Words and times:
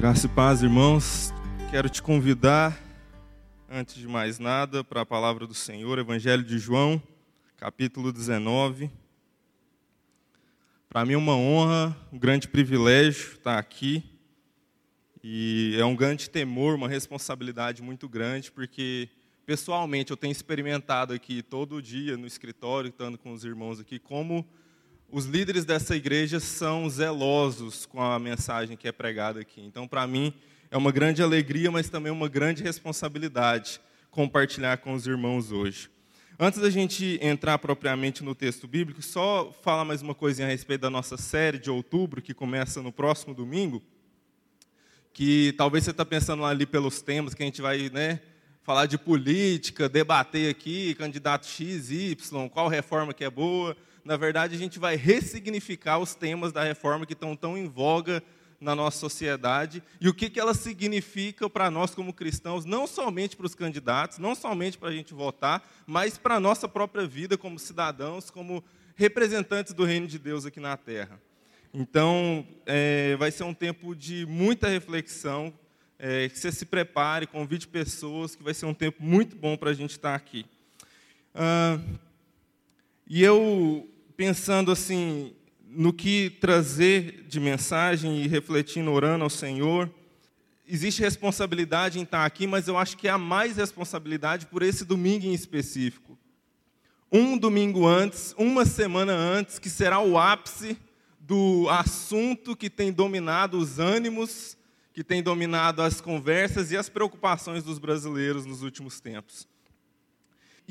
Graça 0.00 0.24
e 0.24 0.30
paz, 0.30 0.62
irmãos. 0.62 1.30
Quero 1.70 1.86
te 1.90 2.00
convidar, 2.00 2.74
antes 3.68 3.96
de 3.96 4.08
mais 4.08 4.38
nada, 4.38 4.82
para 4.82 5.02
a 5.02 5.04
palavra 5.04 5.46
do 5.46 5.52
Senhor, 5.52 5.98
Evangelho 5.98 6.42
de 6.42 6.58
João, 6.58 7.02
capítulo 7.58 8.10
19. 8.10 8.90
Para 10.88 11.04
mim 11.04 11.12
é 11.12 11.16
uma 11.18 11.36
honra, 11.36 11.94
um 12.10 12.18
grande 12.18 12.48
privilégio 12.48 13.32
estar 13.34 13.58
aqui. 13.58 14.02
E 15.22 15.76
é 15.78 15.84
um 15.84 15.94
grande 15.94 16.30
temor, 16.30 16.76
uma 16.76 16.88
responsabilidade 16.88 17.82
muito 17.82 18.08
grande, 18.08 18.50
porque 18.50 19.06
pessoalmente 19.44 20.12
eu 20.12 20.16
tenho 20.16 20.32
experimentado 20.32 21.12
aqui 21.12 21.42
todo 21.42 21.82
dia 21.82 22.16
no 22.16 22.26
escritório, 22.26 22.88
estando 22.88 23.18
com 23.18 23.32
os 23.32 23.44
irmãos 23.44 23.78
aqui, 23.78 23.98
como 23.98 24.48
os 25.12 25.26
líderes 25.26 25.64
dessa 25.64 25.96
igreja 25.96 26.38
são 26.38 26.88
zelosos 26.88 27.84
com 27.84 28.00
a 28.00 28.18
mensagem 28.18 28.76
que 28.76 28.86
é 28.86 28.92
pregada 28.92 29.40
aqui. 29.40 29.60
Então, 29.60 29.86
para 29.88 30.06
mim, 30.06 30.32
é 30.70 30.76
uma 30.76 30.92
grande 30.92 31.22
alegria, 31.22 31.70
mas 31.70 31.88
também 31.88 32.12
uma 32.12 32.28
grande 32.28 32.62
responsabilidade 32.62 33.80
compartilhar 34.10 34.78
com 34.78 34.92
os 34.92 35.06
irmãos 35.06 35.50
hoje. 35.50 35.90
Antes 36.38 36.60
da 36.60 36.70
gente 36.70 37.18
entrar 37.20 37.58
propriamente 37.58 38.22
no 38.22 38.34
texto 38.34 38.66
bíblico, 38.66 39.02
só 39.02 39.52
falar 39.62 39.84
mais 39.84 40.00
uma 40.00 40.14
coisinha 40.14 40.46
a 40.46 40.50
respeito 40.50 40.82
da 40.82 40.90
nossa 40.90 41.16
série 41.16 41.58
de 41.58 41.70
outubro, 41.70 42.22
que 42.22 42.32
começa 42.32 42.80
no 42.80 42.92
próximo 42.92 43.34
domingo, 43.34 43.82
que 45.12 45.52
talvez 45.58 45.84
você 45.84 45.90
está 45.90 46.04
pensando 46.04 46.44
ali 46.44 46.64
pelos 46.64 47.02
temas 47.02 47.34
que 47.34 47.42
a 47.42 47.46
gente 47.46 47.60
vai 47.60 47.90
né, 47.90 48.20
falar 48.62 48.86
de 48.86 48.96
política, 48.96 49.88
debater 49.88 50.50
aqui, 50.50 50.94
candidato 50.94 51.46
X, 51.46 51.90
Y, 51.90 52.48
qual 52.48 52.68
reforma 52.68 53.12
que 53.12 53.24
é 53.24 53.30
boa 53.30 53.76
na 54.10 54.16
verdade, 54.16 54.56
a 54.56 54.58
gente 54.58 54.76
vai 54.76 54.96
ressignificar 54.96 56.00
os 56.00 56.16
temas 56.16 56.50
da 56.50 56.64
reforma 56.64 57.06
que 57.06 57.12
estão 57.12 57.36
tão 57.36 57.56
em 57.56 57.68
voga 57.68 58.20
na 58.60 58.74
nossa 58.74 58.98
sociedade 58.98 59.80
e 60.00 60.08
o 60.08 60.12
que, 60.12 60.28
que 60.28 60.40
ela 60.40 60.52
significa 60.52 61.48
para 61.48 61.70
nós 61.70 61.94
como 61.94 62.12
cristãos, 62.12 62.64
não 62.64 62.88
somente 62.88 63.36
para 63.36 63.46
os 63.46 63.54
candidatos, 63.54 64.18
não 64.18 64.34
somente 64.34 64.76
para 64.76 64.88
a 64.88 64.92
gente 64.92 65.14
votar, 65.14 65.62
mas 65.86 66.18
para 66.18 66.34
a 66.34 66.40
nossa 66.40 66.66
própria 66.66 67.06
vida 67.06 67.38
como 67.38 67.56
cidadãos, 67.56 68.30
como 68.30 68.64
representantes 68.96 69.72
do 69.72 69.84
reino 69.84 70.08
de 70.08 70.18
Deus 70.18 70.44
aqui 70.44 70.58
na 70.58 70.76
terra. 70.76 71.16
Então, 71.72 72.44
é, 72.66 73.14
vai 73.14 73.30
ser 73.30 73.44
um 73.44 73.54
tempo 73.54 73.94
de 73.94 74.26
muita 74.26 74.66
reflexão, 74.66 75.54
é, 76.00 76.28
que 76.28 76.36
você 76.36 76.50
se 76.50 76.66
prepare, 76.66 77.28
convide 77.28 77.68
pessoas, 77.68 78.34
que 78.34 78.42
vai 78.42 78.54
ser 78.54 78.66
um 78.66 78.74
tempo 78.74 79.00
muito 79.00 79.36
bom 79.36 79.56
para 79.56 79.70
a 79.70 79.74
gente 79.74 79.92
estar 79.92 80.16
aqui. 80.16 80.44
Ah, 81.32 81.78
e 83.12 83.24
eu, 83.24 83.89
pensando 84.20 84.70
assim, 84.70 85.32
no 85.66 85.94
que 85.94 86.28
trazer 86.42 87.24
de 87.26 87.40
mensagem 87.40 88.20
e 88.20 88.28
refletindo, 88.28 88.92
orando 88.92 89.24
ao 89.24 89.30
Senhor, 89.30 89.90
existe 90.68 91.00
responsabilidade 91.00 91.98
em 91.98 92.02
estar 92.02 92.26
aqui, 92.26 92.46
mas 92.46 92.68
eu 92.68 92.76
acho 92.76 92.98
que 92.98 93.08
há 93.08 93.16
mais 93.16 93.56
responsabilidade 93.56 94.44
por 94.44 94.62
esse 94.62 94.84
domingo 94.84 95.24
em 95.24 95.32
específico. 95.32 96.18
Um 97.10 97.38
domingo 97.38 97.86
antes, 97.86 98.34
uma 98.36 98.66
semana 98.66 99.14
antes, 99.14 99.58
que 99.58 99.70
será 99.70 100.00
o 100.00 100.18
ápice 100.18 100.76
do 101.18 101.66
assunto 101.70 102.54
que 102.54 102.68
tem 102.68 102.92
dominado 102.92 103.56
os 103.56 103.78
ânimos, 103.78 104.54
que 104.92 105.02
tem 105.02 105.22
dominado 105.22 105.80
as 105.80 105.98
conversas 105.98 106.70
e 106.70 106.76
as 106.76 106.90
preocupações 106.90 107.64
dos 107.64 107.78
brasileiros 107.78 108.44
nos 108.44 108.62
últimos 108.62 109.00
tempos. 109.00 109.48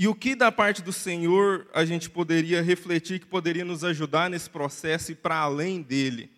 E 0.02 0.08
o 0.08 0.16
que 0.16 0.34
da 0.34 0.50
parte 0.50 0.82
do 0.82 0.94
Senhor 0.94 1.68
a 1.74 1.84
gente 1.84 2.10
poderia 2.10 2.62
refletir 2.62 3.20
que 3.20 3.26
poderia 3.26 3.66
nos 3.66 3.84
ajudar 3.84 4.30
nesse 4.30 4.50
processo 4.50 5.12
e 5.12 5.16
para 5.16 5.36
além 5.36 5.82
dele? 5.82 6.32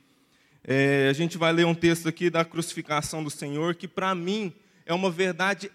É, 0.64 1.08
a 1.08 1.14
gente 1.14 1.38
vai 1.38 1.53
ler 1.53 1.68
um 1.68 1.76
texto 1.76 2.09
aqui 2.09 2.31
da 2.31 2.44
crucificação 2.44 3.23
do 3.23 3.30
Senhor 3.30 3.76
que, 3.76 3.88
para 3.88 4.16
mim, 4.16 4.52
é 4.84 4.92
uma 4.95 5.12
verdade 5.12 5.72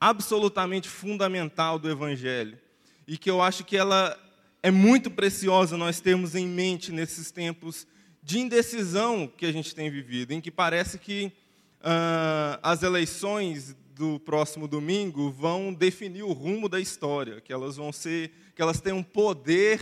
absolutamente 0.00 0.88
fundamental 0.88 1.76
do 1.76 1.90
Evangelho 1.90 2.56
e 3.04 3.18
que 3.18 3.28
eu 3.28 3.42
acho 3.42 3.64
que 3.64 3.76
ela 3.76 4.16
é 4.62 4.70
muito 4.70 5.10
preciosa 5.10 5.76
nós 5.76 5.98
termos 5.98 6.36
em 6.36 6.46
mente 6.46 6.92
nesses 6.92 7.32
tempos 7.32 7.84
de 8.22 8.38
indecisão 8.38 9.26
que 9.26 9.44
a 9.44 9.50
gente 9.50 9.74
tem 9.74 9.90
vivido, 9.90 10.30
em 10.30 10.40
que 10.40 10.52
parece 10.52 11.00
que 11.00 11.32
uh, 11.80 12.60
as 12.62 12.84
eleições 12.84 13.74
do 13.94 14.18
próximo 14.18 14.66
domingo 14.66 15.30
vão 15.30 15.72
definir 15.72 16.24
o 16.24 16.32
rumo 16.32 16.68
da 16.68 16.80
história, 16.80 17.40
que 17.40 17.52
elas 17.52 17.76
vão 17.76 17.92
ser, 17.92 18.32
que 18.54 18.60
elas 18.60 18.80
têm 18.80 18.92
um 18.92 19.02
poder 19.02 19.80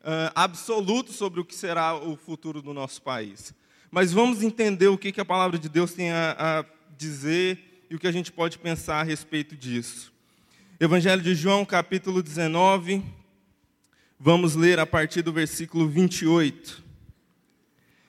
uh, 0.00 0.32
absoluto 0.34 1.12
sobre 1.12 1.40
o 1.40 1.44
que 1.44 1.54
será 1.54 1.94
o 1.94 2.16
futuro 2.16 2.62
do 2.62 2.72
nosso 2.72 3.02
país. 3.02 3.54
Mas 3.90 4.10
vamos 4.10 4.42
entender 4.42 4.88
o 4.88 4.96
que, 4.96 5.12
que 5.12 5.20
a 5.20 5.24
palavra 5.24 5.58
de 5.58 5.68
Deus 5.68 5.92
tem 5.92 6.10
a, 6.10 6.34
a 6.38 6.64
dizer 6.96 7.84
e 7.90 7.94
o 7.94 7.98
que 7.98 8.06
a 8.06 8.12
gente 8.12 8.32
pode 8.32 8.58
pensar 8.58 9.00
a 9.00 9.02
respeito 9.02 9.54
disso. 9.54 10.10
Evangelho 10.80 11.20
de 11.20 11.34
João, 11.34 11.64
capítulo 11.64 12.22
19, 12.22 13.02
vamos 14.18 14.54
ler 14.54 14.78
a 14.78 14.86
partir 14.86 15.20
do 15.20 15.32
versículo 15.32 15.86
28. 15.88 16.81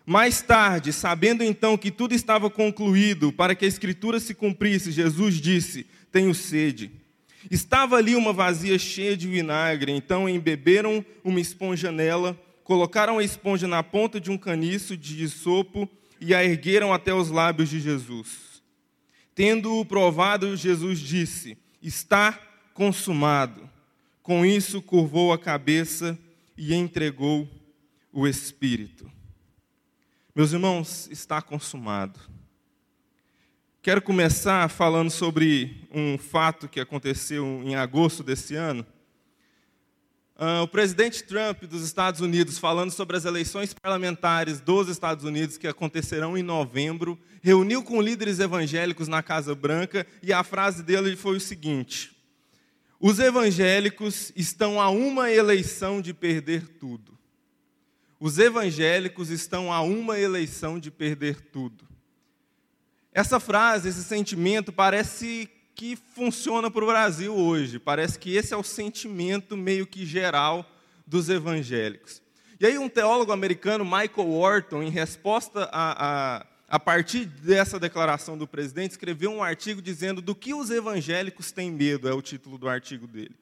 Mais 0.06 0.42
tarde, 0.42 0.92
sabendo 0.92 1.44
então 1.44 1.78
que 1.78 1.90
tudo 1.90 2.14
estava 2.14 2.50
concluído 2.50 3.32
para 3.32 3.56
que 3.56 3.64
a 3.64 3.68
escritura 3.68 4.20
se 4.20 4.34
cumprisse, 4.34 4.92
Jesus 4.92 5.36
disse: 5.36 5.86
Tenho 6.12 6.36
sede. 6.36 6.92
Estava 7.50 7.96
ali 7.98 8.16
uma 8.16 8.34
vazia 8.34 8.78
cheia 8.78 9.16
de 9.16 9.28
vinagre, 9.28 9.92
então 9.92 10.28
embeberam 10.28 11.06
uma 11.24 11.40
esponja 11.40 11.92
nela, 11.92 12.38
colocaram 12.64 13.18
a 13.18 13.24
esponja 13.24 13.68
na 13.68 13.82
ponta 13.82 14.20
de 14.20 14.32
um 14.32 14.38
caniço 14.38 14.96
de 14.96 15.28
sopo 15.30 15.90
e 16.20 16.34
a 16.34 16.44
ergueram 16.44 16.94
até 16.94 17.14
os 17.14 17.30
lábios 17.30 17.70
de 17.70 17.80
Jesus. 17.80 18.62
Tendo-o 19.34 19.86
provado, 19.86 20.56
Jesus 20.56 21.00
disse: 21.00 21.58
Está 21.82 22.40
consumado. 22.74 23.70
Com 24.22 24.46
isso, 24.46 24.82
curvou 24.82 25.34
a 25.34 25.38
cabeça 25.38 26.18
e 26.58 26.74
entregou 26.74 27.50
o 28.12 28.28
Espírito. 28.28 29.12
Meus 30.36 30.52
irmãos, 30.52 31.08
está 31.12 31.44
consumado. 31.44 32.20
Quero 33.84 34.02
começar 34.02 34.68
falando 34.68 35.12
sobre 35.12 35.88
um 35.94 36.18
fato 36.18 36.68
que 36.68 36.80
aconteceu 36.80 37.62
em 37.64 37.76
agosto 37.76 38.24
desse 38.24 38.56
ano. 38.56 38.84
Uh, 40.36 40.64
o 40.64 40.68
presidente 40.68 41.24
Trump 41.24 41.66
dos 41.66 41.84
Estados 41.84 42.20
Unidos, 42.20 42.58
falando 42.58 42.90
sobre 42.90 43.16
as 43.16 43.26
eleições 43.26 43.76
parlamentares 43.76 44.60
dos 44.60 44.88
Estados 44.88 45.24
Unidos 45.24 45.56
que 45.56 45.68
acontecerão 45.68 46.36
em 46.36 46.42
novembro, 46.42 47.16
reuniu 47.44 47.84
com 47.84 48.02
líderes 48.02 48.40
evangélicos 48.40 49.08
na 49.08 49.22
Casa 49.22 49.54
Branca 49.54 50.04
e 50.24 50.34
a 50.34 50.44
frase 50.44 50.82
dele 50.82 51.16
foi 51.16 51.38
o 51.38 51.40
seguinte: 51.42 52.18
Os 53.00 53.20
evangélicos 53.20 54.34
estão 54.36 54.82
a 54.82 54.90
uma 54.90 55.30
eleição 55.30 56.02
de 56.02 56.12
perder 56.12 56.68
tudo. 56.80 57.13
Os 58.24 58.40
evangélicos 58.40 59.30
estão 59.30 59.70
a 59.70 59.82
uma 59.82 60.18
eleição 60.18 60.80
de 60.80 60.90
perder 60.90 61.42
tudo. 61.42 61.84
Essa 63.12 63.38
frase, 63.38 63.90
esse 63.90 64.02
sentimento, 64.02 64.72
parece 64.72 65.50
que 65.76 65.98
funciona 65.98 66.72
para 66.72 66.86
o 66.86 66.88
Brasil 66.88 67.36
hoje. 67.36 67.80
Parece 67.80 68.18
que 68.18 68.34
esse 68.34 68.54
é 68.54 68.58
o 68.58 68.64
sentimento 68.64 69.58
meio 69.58 69.86
que 69.86 70.06
geral 70.06 70.66
dos 71.06 71.28
evangélicos. 71.28 72.22
E 72.62 72.66
aí, 72.66 72.78
um 72.78 72.88
teólogo 72.88 73.34
americano, 73.34 73.84
Michael 73.84 74.32
Wharton, 74.32 74.82
em 74.82 74.90
resposta 74.90 75.66
a, 75.70 76.38
a, 76.38 76.46
a 76.70 76.80
partir 76.80 77.26
dessa 77.26 77.78
declaração 77.78 78.38
do 78.38 78.48
presidente, 78.48 78.92
escreveu 78.92 79.32
um 79.32 79.44
artigo 79.44 79.82
dizendo 79.82 80.22
do 80.22 80.34
que 80.34 80.54
os 80.54 80.70
evangélicos 80.70 81.52
têm 81.52 81.70
medo, 81.70 82.08
é 82.08 82.14
o 82.14 82.22
título 82.22 82.58
do 82.58 82.70
artigo 82.70 83.06
dele. 83.06 83.36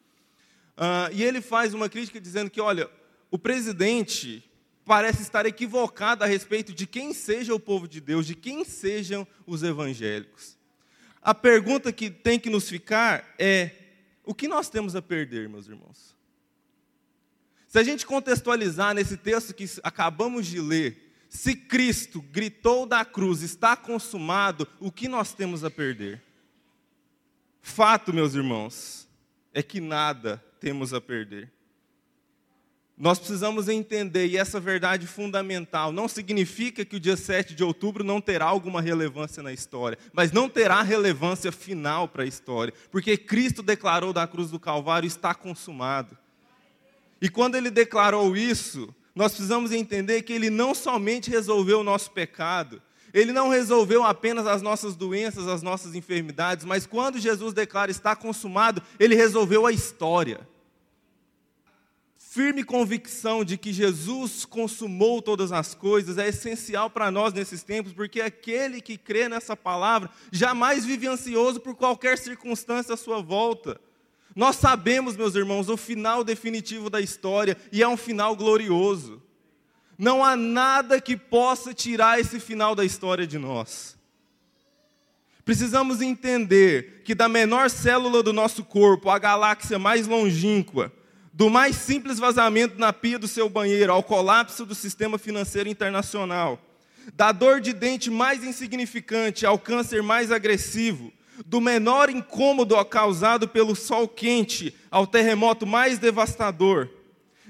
Uh, 0.76 1.14
e 1.14 1.24
ele 1.24 1.40
faz 1.40 1.76
uma 1.76 1.88
crítica 1.88 2.20
dizendo 2.20 2.50
que, 2.50 2.60
olha, 2.60 2.90
o 3.30 3.38
presidente 3.38 4.44
parece 4.86 5.22
estar 5.22 5.46
equivocada 5.46 6.26
a 6.26 6.28
respeito 6.28 6.74
de 6.74 6.88
quem 6.88 7.14
seja 7.14 7.54
o 7.54 7.60
povo 7.60 7.88
de 7.88 8.02
Deus, 8.02 8.26
de 8.26 8.36
quem 8.36 8.64
sejam 8.66 9.28
os 9.46 9.64
evangélicos. 9.64 10.58
A 11.22 11.34
pergunta 11.36 11.94
que 11.94 12.10
tem 12.10 12.40
que 12.40 12.50
nos 12.50 12.68
ficar 12.68 13.36
é: 13.38 13.72
o 14.24 14.34
que 14.34 14.48
nós 14.48 14.70
temos 14.70 14.96
a 14.96 15.02
perder, 15.02 15.48
meus 15.48 15.68
irmãos? 15.68 16.16
Se 17.68 17.80
a 17.80 17.84
gente 17.84 18.06
contextualizar 18.06 18.94
nesse 18.94 19.16
texto 19.16 19.54
que 19.54 19.66
acabamos 19.84 20.46
de 20.46 20.60
ler, 20.60 21.12
se 21.30 21.56
Cristo 21.56 22.22
gritou 22.22 22.86
da 22.86 23.06
cruz, 23.06 23.42
está 23.42 23.78
consumado, 23.78 24.68
o 24.80 24.92
que 24.92 25.08
nós 25.08 25.34
temos 25.34 25.64
a 25.64 25.72
perder? 25.72 26.22
Fato, 27.62 28.12
meus 28.12 28.34
irmãos, 28.34 29.08
é 29.54 29.64
que 29.64 29.80
nada 29.80 30.44
temos 30.60 30.94
a 30.94 31.00
perder. 31.00 31.50
Nós 32.98 33.18
precisamos 33.18 33.68
entender, 33.68 34.28
e 34.28 34.38
essa 34.38 34.60
verdade 34.60 35.08
fundamental 35.08 35.92
não 35.92 36.08
significa 36.08 36.86
que 36.86 36.98
o 36.98 37.00
dia 37.00 37.18
7 37.18 37.56
de 37.56 37.64
outubro 37.64 38.04
não 38.04 38.22
terá 38.22 38.46
alguma 38.46 38.82
relevância 38.82 39.42
na 39.42 39.52
história, 39.52 39.98
mas 40.14 40.32
não 40.32 40.48
terá 40.48 40.82
relevância 40.84 41.52
final 41.52 42.08
para 42.08 42.24
a 42.24 42.28
história, 42.28 42.74
porque 42.92 43.18
Cristo 43.18 43.64
declarou 43.64 44.14
da 44.14 44.28
cruz 44.28 44.52
do 44.52 44.60
Calvário: 44.60 45.08
está 45.08 45.34
consumado. 45.34 46.16
E 47.20 47.30
quando 47.30 47.56
ele 47.56 47.72
declarou 47.72 48.36
isso, 48.36 48.94
nós 49.16 49.32
precisamos 49.32 49.72
entender 49.72 50.22
que 50.22 50.34
ele 50.34 50.50
não 50.50 50.74
somente 50.74 51.30
resolveu 51.30 51.80
o 51.80 51.84
nosso 51.84 52.12
pecado, 52.12 52.82
Ele 53.14 53.34
não 53.34 53.50
resolveu 53.50 54.04
apenas 54.06 54.48
as 54.48 54.62
nossas 54.62 54.96
doenças, 54.96 55.48
as 55.48 55.62
nossas 55.62 55.96
enfermidades, 55.96 56.64
mas 56.64 56.86
quando 56.86 57.20
Jesus 57.20 57.54
declara 57.54 57.92
está 57.92 58.16
consumado, 58.16 58.82
ele 58.98 59.16
resolveu 59.16 59.66
a 59.66 59.72
história. 59.72 60.48
Firme 62.34 62.64
convicção 62.64 63.44
de 63.44 63.58
que 63.58 63.74
Jesus 63.74 64.46
consumou 64.46 65.22
todas 65.22 65.52
as 65.52 65.76
coisas 65.76 66.18
é 66.18 66.30
essencial 66.30 66.90
para 66.90 67.12
nós 67.12 67.34
nesses 67.34 67.62
tempos, 67.62 67.92
porque 67.92 68.22
aquele 68.22 68.80
que 68.80 68.98
crê 68.98 69.28
nessa 69.28 69.54
palavra 69.54 70.10
jamais 70.32 70.86
vive 70.86 71.08
ansioso 71.08 71.60
por 71.60 71.76
qualquer 71.76 72.18
circunstância 72.18 72.94
à 72.94 72.98
sua 72.98 73.22
volta. 73.22 73.82
Nós 74.34 74.56
sabemos, 74.56 75.18
meus 75.18 75.36
irmãos, 75.36 75.68
o 75.68 75.76
final 75.76 76.24
definitivo 76.24 76.90
da 76.90 77.02
história 77.02 77.58
e 77.70 77.84
é 77.84 77.88
um 77.90 77.98
final 77.98 78.34
glorioso. 78.34 79.22
Não 79.98 80.24
há 80.24 80.34
nada 80.34 81.02
que 81.02 81.18
possa 81.18 81.74
tirar 81.74 82.18
esse 82.18 82.40
final 82.40 82.74
da 82.74 82.86
história 82.86 83.28
de 83.28 83.38
nós. 83.38 83.98
Precisamos 85.44 86.00
entender 86.00 87.02
que 87.04 87.14
da 87.14 87.28
menor 87.28 87.70
célula 87.70 88.24
do 88.24 88.32
nosso 88.32 88.64
corpo, 88.64 89.10
a 89.10 89.20
galáxia 89.20 89.78
mais 89.78 90.08
longínqua, 90.08 90.94
do 91.34 91.50
mais 91.50 91.76
simples 91.76 92.20
vazamento 92.20 92.78
na 92.78 92.92
pia 92.92 93.18
do 93.18 93.28
seu 93.28 93.50
banheiro 93.50 93.92
ao 93.92 94.04
colapso 94.04 94.66
do 94.66 94.76
sistema 94.76 95.18
financeiro 95.18 95.70
internacional, 95.70 96.60
da 97.14 97.32
dor 97.32 97.62
de 97.62 97.74
dente 97.74 98.10
mais 98.10 98.44
insignificante 98.44 99.46
ao 99.46 99.58
câncer 99.58 100.04
mais 100.04 100.32
agressivo, 100.32 101.12
do 101.46 101.60
menor 101.60 102.10
incômodo 102.10 102.84
causado 102.86 103.48
pelo 103.48 103.76
sol 103.76 104.08
quente 104.08 104.76
ao 104.92 105.08
terremoto 105.08 105.66
mais 105.66 105.98
devastador, 105.98 106.90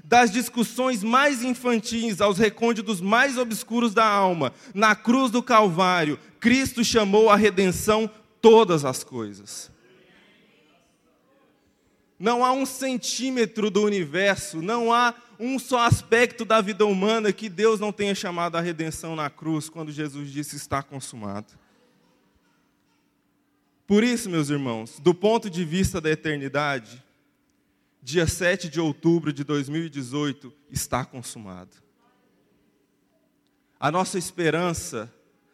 das 0.03 0.31
discussões 0.31 1.03
mais 1.03 1.43
infantis 1.43 2.21
aos 2.21 2.37
recônditos 2.37 3.01
mais 3.01 3.37
obscuros 3.37 3.93
da 3.93 4.05
alma, 4.05 4.53
na 4.73 4.95
cruz 4.95 5.31
do 5.31 5.41
Calvário, 5.41 6.19
Cristo 6.39 6.83
chamou 6.83 7.29
a 7.29 7.35
redenção 7.35 8.09
todas 8.41 8.85
as 8.85 9.03
coisas. 9.03 9.71
Não 12.21 12.45
há 12.45 12.51
um 12.51 12.67
centímetro 12.67 13.71
do 13.71 13.81
universo, 13.81 14.61
não 14.61 14.93
há 14.93 15.15
um 15.39 15.57
só 15.57 15.79
aspecto 15.79 16.45
da 16.45 16.61
vida 16.61 16.85
humana 16.85 17.33
que 17.33 17.49
Deus 17.49 17.79
não 17.79 17.91
tenha 17.91 18.13
chamado 18.13 18.55
a 18.55 18.61
redenção 18.61 19.15
na 19.15 19.27
cruz, 19.27 19.67
quando 19.67 19.91
Jesus 19.91 20.31
disse 20.31 20.55
está 20.55 20.83
consumado. 20.83 21.51
Por 23.87 24.03
isso, 24.03 24.29
meus 24.29 24.51
irmãos, 24.51 24.99
do 24.99 25.15
ponto 25.15 25.49
de 25.49 25.65
vista 25.65 25.99
da 25.99 26.11
eternidade, 26.11 27.03
dia 28.03 28.27
7 28.27 28.69
de 28.69 28.79
outubro 28.79 29.33
de 29.33 29.43
2018, 29.43 30.53
está 30.69 31.03
consumado. 31.03 31.75
A 33.79 33.89
nossa 33.89 34.19
esperança 34.19 35.11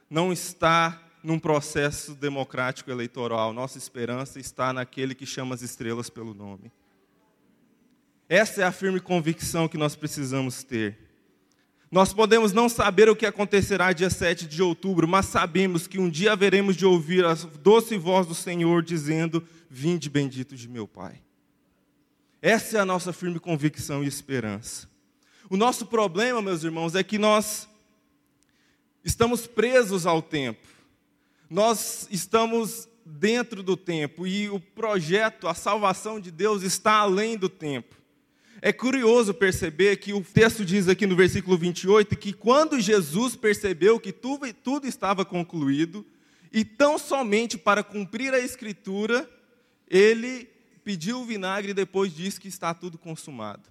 não 0.10 0.34
está 0.34 1.02
num 1.24 1.40
processo 1.40 2.14
democrático 2.16 2.92
eleitoral, 2.92 3.54
nossa 3.54 3.78
esperança 3.78 4.40
está 4.40 4.72
naquele 4.72 5.16
que 5.16 5.26
chama 5.26 5.56
as 5.56 5.62
estrelas 5.62 6.10
pelo 6.10 6.34
nome. 6.34 6.72
Essa 8.30 8.62
é 8.62 8.64
a 8.66 8.72
firme 8.72 9.00
convicção 9.00 9.68
que 9.68 9.78
nós 9.78 9.96
precisamos 9.96 10.64
ter. 10.64 10.98
Nós 11.90 12.12
podemos 12.12 12.52
não 12.52 12.68
saber 12.68 13.10
o 13.10 13.16
que 13.16 13.26
acontecerá 13.26 13.94
dia 13.94 14.10
7 14.10 14.46
de 14.46 14.62
outubro, 14.62 15.08
mas 15.08 15.28
sabemos 15.28 15.88
que 15.88 15.98
um 15.98 16.10
dia 16.10 16.34
haveremos 16.34 16.76
de 16.76 16.86
ouvir 16.86 17.24
a 17.26 17.34
doce 17.34 17.98
voz 17.98 18.28
do 18.28 18.36
Senhor 18.36 18.84
dizendo: 18.84 19.42
Vinde 19.70 20.10
bendito 20.10 20.56
de 20.56 20.68
meu 20.68 20.86
Pai. 20.86 21.22
Essa 22.42 22.78
é 22.78 22.80
a 22.82 22.86
nossa 22.86 23.14
firme 23.14 23.40
convicção 23.40 24.04
e 24.04 24.08
esperança. 24.08 24.90
O 25.50 25.56
nosso 25.56 25.86
problema, 25.86 26.42
meus 26.42 26.64
irmãos, 26.64 26.94
é 26.94 27.04
que 27.04 27.18
nós 27.18 27.70
estamos 29.04 29.48
presos 29.48 30.06
ao 30.06 30.22
tempo. 30.22 30.68
Nós 31.50 32.08
estamos 32.12 32.90
dentro 33.06 33.64
do 33.64 33.78
tempo 33.78 34.28
e 34.28 34.50
o 34.50 34.60
projeto, 34.60 35.48
a 35.48 35.54
salvação 35.54 36.20
de 36.20 36.30
Deus 36.30 36.62
está 36.62 36.94
além 36.94 37.38
do 37.38 37.48
tempo. 37.48 37.96
É 38.62 38.74
curioso 38.74 39.34
perceber 39.34 39.98
que 39.98 40.14
o 40.14 40.22
texto 40.22 40.66
diz 40.66 40.90
aqui 40.90 41.06
no 41.06 41.16
versículo 41.16 41.58
28 41.58 42.18
que 42.18 42.34
quando 42.34 42.80
Jesus 42.80 43.36
percebeu 43.36 44.00
que 44.00 44.12
tudo, 44.12 44.52
tudo 44.54 44.88
estava 44.88 45.24
concluído, 45.24 46.06
e 46.52 46.66
tão 46.66 46.98
somente 46.98 47.58
para 47.58 47.84
cumprir 47.84 48.34
a 48.34 48.40
Escritura, 48.40 49.30
ele 49.88 50.50
pediu 50.84 51.22
o 51.22 51.26
vinagre 51.26 51.72
e 51.72 51.74
depois 51.74 52.14
disse 52.14 52.40
que 52.40 52.48
está 52.48 52.74
tudo 52.74 52.98
consumado. 52.98 53.70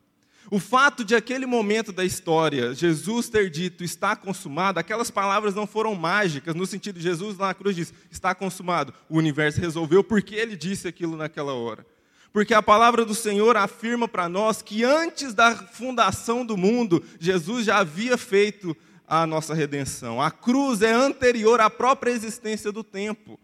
O 0.51 0.61
fato 0.61 1.05
de 1.05 1.15
aquele 1.15 1.45
momento 1.45 1.91
da 1.93 2.05
história, 2.05 2.73
Jesus 2.73 3.29
ter 3.29 3.51
dito 3.51 3.83
está 3.83 4.15
consumado, 4.15 4.79
aquelas 4.79 5.11
palavras 5.11 5.55
não 5.55 5.67
foram 5.67 5.95
mágicas, 5.95 6.55
no 6.55 6.67
sentido 6.67 6.99
de 6.99 7.03
Jesus 7.03 7.37
na 7.37 7.53
cruz 7.53 7.75
diz 7.75 7.93
está 8.11 8.35
consumado. 8.35 8.95
O 9.09 9.17
universo 9.19 9.61
resolveu 9.61 10.05
porque 10.05 10.35
ele 10.35 10.57
disse 10.57 10.87
aquilo 10.87 11.17
naquela 11.17 11.53
hora. 11.53 11.85
Porque 12.33 12.55
a 12.55 12.63
palavra 12.63 13.05
do 13.05 13.15
Senhor 13.15 13.57
afirma 13.57 14.07
para 14.07 14.29
nós 14.29 14.61
que 14.61 14.85
antes 14.85 15.33
da 15.33 15.55
fundação 15.57 16.45
do 16.45 16.57
mundo, 16.57 17.03
Jesus 17.19 17.65
já 17.65 17.79
havia 17.79 18.19
feito 18.19 18.77
a 19.09 19.27
nossa 19.27 19.55
redenção. 19.55 20.21
A 20.21 20.31
cruz 20.31 20.83
é 20.83 20.93
anterior 20.93 21.61
à 21.61 21.71
própria 21.71 22.11
existência 22.11 22.71
do 22.71 22.85
tempo. 22.85 23.41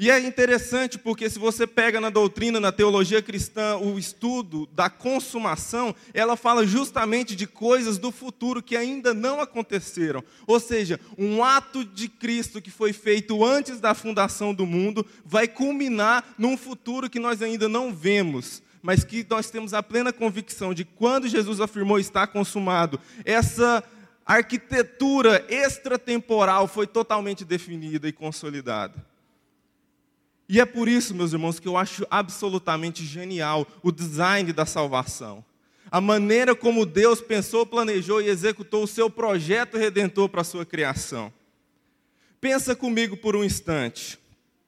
E 0.00 0.12
é 0.12 0.20
interessante 0.20 0.96
porque 0.96 1.28
se 1.28 1.40
você 1.40 1.66
pega 1.66 2.00
na 2.00 2.08
doutrina, 2.08 2.60
na 2.60 2.70
teologia 2.70 3.20
cristã, 3.20 3.76
o 3.78 3.98
estudo 3.98 4.68
da 4.72 4.88
consumação, 4.88 5.92
ela 6.14 6.36
fala 6.36 6.64
justamente 6.64 7.34
de 7.34 7.48
coisas 7.48 7.98
do 7.98 8.12
futuro 8.12 8.62
que 8.62 8.76
ainda 8.76 9.12
não 9.12 9.40
aconteceram. 9.40 10.22
Ou 10.46 10.60
seja, 10.60 11.00
um 11.18 11.42
ato 11.42 11.84
de 11.84 12.08
Cristo 12.08 12.62
que 12.62 12.70
foi 12.70 12.92
feito 12.92 13.44
antes 13.44 13.80
da 13.80 13.92
fundação 13.92 14.54
do 14.54 14.64
mundo 14.64 15.04
vai 15.24 15.48
culminar 15.48 16.24
num 16.38 16.56
futuro 16.56 17.10
que 17.10 17.18
nós 17.18 17.42
ainda 17.42 17.68
não 17.68 17.92
vemos, 17.92 18.62
mas 18.80 19.02
que 19.02 19.26
nós 19.28 19.50
temos 19.50 19.74
a 19.74 19.82
plena 19.82 20.12
convicção 20.12 20.72
de 20.72 20.84
quando 20.84 21.26
Jesus 21.26 21.60
afirmou 21.60 21.98
está 21.98 22.24
consumado, 22.24 23.00
essa 23.24 23.82
arquitetura 24.24 25.44
extratemporal 25.48 26.68
foi 26.68 26.86
totalmente 26.86 27.44
definida 27.44 28.06
e 28.06 28.12
consolidada. 28.12 29.08
E 30.48 30.60
é 30.60 30.64
por 30.64 30.88
isso, 30.88 31.14
meus 31.14 31.32
irmãos, 31.32 31.60
que 31.60 31.68
eu 31.68 31.76
acho 31.76 32.06
absolutamente 32.10 33.04
genial 33.04 33.66
o 33.82 33.92
design 33.92 34.52
da 34.52 34.64
salvação. 34.64 35.44
A 35.90 36.00
maneira 36.00 36.54
como 36.54 36.86
Deus 36.86 37.20
pensou, 37.20 37.66
planejou 37.66 38.20
e 38.22 38.28
executou 38.28 38.84
o 38.84 38.88
seu 38.88 39.10
projeto 39.10 39.76
redentor 39.76 40.28
para 40.28 40.40
a 40.40 40.44
sua 40.44 40.64
criação. 40.64 41.32
Pensa 42.40 42.74
comigo 42.74 43.16
por 43.16 43.36
um 43.36 43.44
instante. 43.44 44.18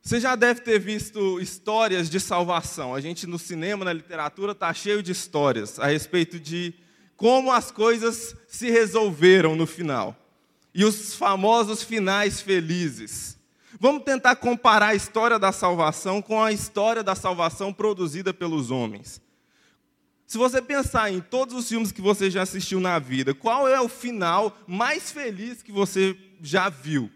Você 0.02 0.18
já 0.18 0.34
deve 0.34 0.60
ter 0.60 0.78
visto 0.78 1.40
histórias 1.40 2.08
de 2.10 2.18
salvação. 2.18 2.94
A 2.94 3.00
gente 3.00 3.26
no 3.26 3.38
cinema, 3.38 3.84
na 3.84 3.92
literatura, 3.92 4.52
está 4.52 4.72
cheio 4.72 5.02
de 5.02 5.12
histórias 5.12 5.78
a 5.78 5.86
respeito 5.86 6.40
de 6.40 6.74
como 7.16 7.52
as 7.52 7.70
coisas 7.70 8.34
se 8.48 8.70
resolveram 8.70 9.54
no 9.54 9.66
final. 9.66 10.16
E 10.74 10.84
os 10.84 11.14
famosos 11.14 11.82
finais 11.82 12.40
felizes. 12.40 13.36
Vamos 13.82 14.02
tentar 14.02 14.36
comparar 14.36 14.88
a 14.88 14.94
história 14.94 15.38
da 15.38 15.52
salvação 15.52 16.20
com 16.20 16.44
a 16.44 16.52
história 16.52 17.02
da 17.02 17.14
salvação 17.14 17.72
produzida 17.72 18.34
pelos 18.34 18.70
homens. 18.70 19.22
Se 20.26 20.36
você 20.36 20.60
pensar 20.60 21.10
em 21.10 21.18
todos 21.18 21.54
os 21.54 21.66
filmes 21.66 21.90
que 21.90 22.02
você 22.02 22.30
já 22.30 22.42
assistiu 22.42 22.78
na 22.78 22.98
vida, 22.98 23.32
qual 23.32 23.66
é 23.66 23.80
o 23.80 23.88
final 23.88 24.54
mais 24.66 25.10
feliz 25.10 25.62
que 25.62 25.72
você 25.72 26.14
já 26.42 26.68
viu? 26.68 27.10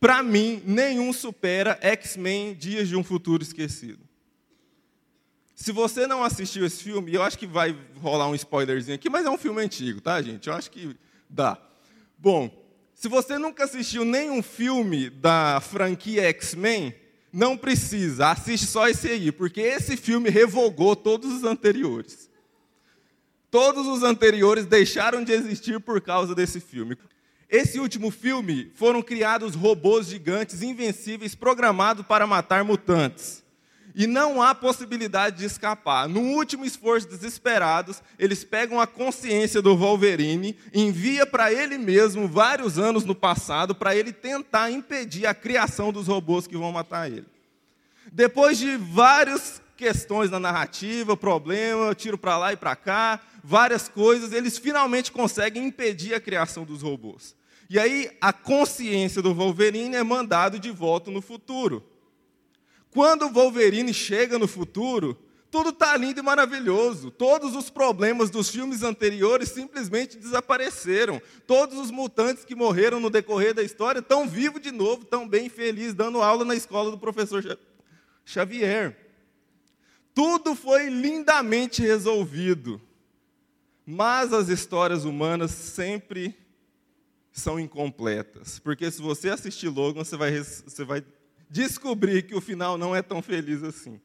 Para 0.00 0.22
mim, 0.22 0.62
nenhum 0.64 1.12
supera 1.12 1.78
X-Men 1.82 2.54
Dias 2.54 2.88
de 2.88 2.96
um 2.96 3.04
Futuro 3.04 3.42
Esquecido. 3.42 4.00
Se 5.54 5.70
você 5.70 6.06
não 6.06 6.24
assistiu 6.24 6.64
esse 6.64 6.82
filme, 6.82 7.12
eu 7.12 7.22
acho 7.22 7.38
que 7.38 7.46
vai 7.46 7.76
rolar 8.00 8.28
um 8.28 8.34
spoilerzinho 8.34 8.94
aqui, 8.94 9.10
mas 9.10 9.26
é 9.26 9.30
um 9.30 9.36
filme 9.36 9.60
antigo, 9.62 10.00
tá, 10.00 10.22
gente? 10.22 10.48
Eu 10.48 10.54
acho 10.54 10.70
que 10.70 10.96
dá. 11.28 11.58
Bom, 12.16 12.50
se 12.98 13.06
você 13.06 13.38
nunca 13.38 13.62
assistiu 13.62 14.04
nenhum 14.04 14.42
filme 14.42 15.08
da 15.08 15.60
franquia 15.60 16.24
X-Men, 16.30 16.92
não 17.32 17.56
precisa, 17.56 18.26
assiste 18.30 18.66
só 18.66 18.88
esse 18.88 19.06
aí, 19.06 19.30
porque 19.30 19.60
esse 19.60 19.96
filme 19.96 20.28
revogou 20.28 20.96
todos 20.96 21.32
os 21.32 21.44
anteriores. 21.44 22.28
Todos 23.52 23.86
os 23.86 24.02
anteriores 24.02 24.66
deixaram 24.66 25.22
de 25.22 25.30
existir 25.30 25.78
por 25.78 26.00
causa 26.00 26.34
desse 26.34 26.58
filme. 26.58 26.98
Esse 27.48 27.78
último 27.78 28.10
filme 28.10 28.72
foram 28.74 29.00
criados 29.00 29.54
robôs 29.54 30.08
gigantes 30.08 30.60
invencíveis 30.60 31.36
programados 31.36 32.04
para 32.04 32.26
matar 32.26 32.64
mutantes 32.64 33.44
e 33.98 34.06
não 34.06 34.40
há 34.40 34.54
possibilidade 34.54 35.38
de 35.38 35.44
escapar. 35.44 36.08
No 36.08 36.20
último 36.20 36.64
esforço 36.64 37.08
desesperados, 37.08 38.00
eles 38.16 38.44
pegam 38.44 38.80
a 38.80 38.86
consciência 38.86 39.60
do 39.60 39.76
Wolverine, 39.76 40.56
envia 40.72 41.26
para 41.26 41.52
ele 41.52 41.76
mesmo 41.76 42.28
vários 42.28 42.78
anos 42.78 43.04
no 43.04 43.12
passado 43.12 43.74
para 43.74 43.96
ele 43.96 44.12
tentar 44.12 44.70
impedir 44.70 45.26
a 45.26 45.34
criação 45.34 45.92
dos 45.92 46.06
robôs 46.06 46.46
que 46.46 46.56
vão 46.56 46.70
matar 46.70 47.10
ele. 47.10 47.26
Depois 48.12 48.56
de 48.56 48.76
várias 48.76 49.60
questões 49.76 50.30
na 50.30 50.38
narrativa, 50.38 51.16
problema, 51.16 51.92
tiro 51.92 52.16
para 52.16 52.38
lá 52.38 52.52
e 52.52 52.56
para 52.56 52.76
cá, 52.76 53.20
várias 53.42 53.88
coisas, 53.88 54.32
eles 54.32 54.58
finalmente 54.58 55.10
conseguem 55.10 55.66
impedir 55.66 56.14
a 56.14 56.20
criação 56.20 56.64
dos 56.64 56.82
robôs. 56.82 57.34
E 57.68 57.80
aí 57.80 58.12
a 58.20 58.32
consciência 58.32 59.20
do 59.20 59.34
Wolverine 59.34 59.96
é 59.96 60.04
mandado 60.04 60.56
de 60.56 60.70
volta 60.70 61.10
no 61.10 61.20
futuro. 61.20 61.84
Quando 62.90 63.26
o 63.26 63.32
Wolverine 63.32 63.92
chega 63.92 64.38
no 64.38 64.48
futuro, 64.48 65.16
tudo 65.50 65.70
está 65.70 65.96
lindo 65.96 66.20
e 66.20 66.22
maravilhoso. 66.22 67.10
Todos 67.10 67.54
os 67.54 67.70
problemas 67.70 68.28
dos 68.28 68.50
filmes 68.50 68.82
anteriores 68.82 69.48
simplesmente 69.50 70.18
desapareceram. 70.18 71.20
Todos 71.46 71.78
os 71.78 71.90
mutantes 71.90 72.44
que 72.44 72.54
morreram 72.54 73.00
no 73.00 73.08
decorrer 73.08 73.54
da 73.54 73.62
história 73.62 74.00
estão 74.00 74.28
vivos 74.28 74.60
de 74.60 74.70
novo, 74.70 75.02
estão 75.02 75.26
bem 75.26 75.48
felizes, 75.48 75.94
dando 75.94 76.20
aula 76.20 76.44
na 76.44 76.54
escola 76.54 76.90
do 76.90 76.98
professor 76.98 77.42
Xavier. 78.24 78.96
Tudo 80.14 80.54
foi 80.54 80.88
lindamente 80.88 81.80
resolvido. 81.80 82.80
Mas 83.86 84.34
as 84.34 84.50
histórias 84.50 85.06
humanas 85.06 85.50
sempre 85.50 86.36
são 87.32 87.58
incompletas. 87.58 88.58
Porque 88.58 88.90
se 88.90 89.00
você 89.00 89.30
assistir 89.30 89.68
Logan, 89.68 90.04
você 90.04 90.14
vai, 90.14 90.38
você 90.38 90.84
vai 90.84 91.02
descobrir 91.50 92.22
que 92.22 92.34
o 92.34 92.40
final 92.40 92.76
não 92.76 92.94
é 92.94 93.02
tão 93.02 93.22
feliz 93.22 93.62
assim. 93.62 94.00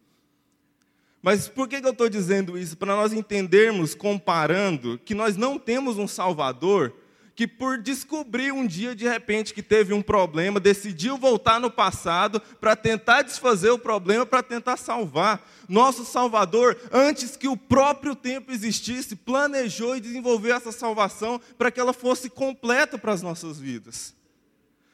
Mas 1.21 1.47
por 1.47 1.69
que 1.69 1.77
eu 1.77 1.91
estou 1.91 2.09
dizendo 2.09 2.57
isso? 2.57 2.75
Para 2.75 2.95
nós 2.95 3.13
entendermos, 3.13 3.95
comparando, 3.95 4.99
que 5.05 5.15
nós 5.15 5.37
não 5.37 5.57
temos 5.57 5.97
um 5.97 6.07
Salvador 6.07 6.93
que, 7.35 7.47
por 7.47 7.77
descobrir 7.77 8.51
um 8.51 8.67
dia 8.67 8.95
de 8.95 9.07
repente 9.07 9.53
que 9.53 9.63
teve 9.63 9.93
um 9.93 10.01
problema, 10.01 10.59
decidiu 10.59 11.17
voltar 11.17 11.59
no 11.59 11.71
passado 11.71 12.39
para 12.59 12.75
tentar 12.75 13.23
desfazer 13.23 13.71
o 13.71 13.79
problema, 13.79 14.25
para 14.25 14.43
tentar 14.43 14.77
salvar. 14.77 15.49
Nosso 15.67 16.05
Salvador, 16.05 16.77
antes 16.91 17.35
que 17.35 17.47
o 17.47 17.57
próprio 17.57 18.15
tempo 18.15 18.51
existisse, 18.51 19.15
planejou 19.15 19.95
e 19.95 20.01
desenvolveu 20.01 20.55
essa 20.55 20.71
salvação 20.71 21.41
para 21.57 21.71
que 21.71 21.79
ela 21.79 21.93
fosse 21.93 22.29
completa 22.29 22.97
para 22.97 23.13
as 23.13 23.21
nossas 23.21 23.59
vidas. 23.59 24.13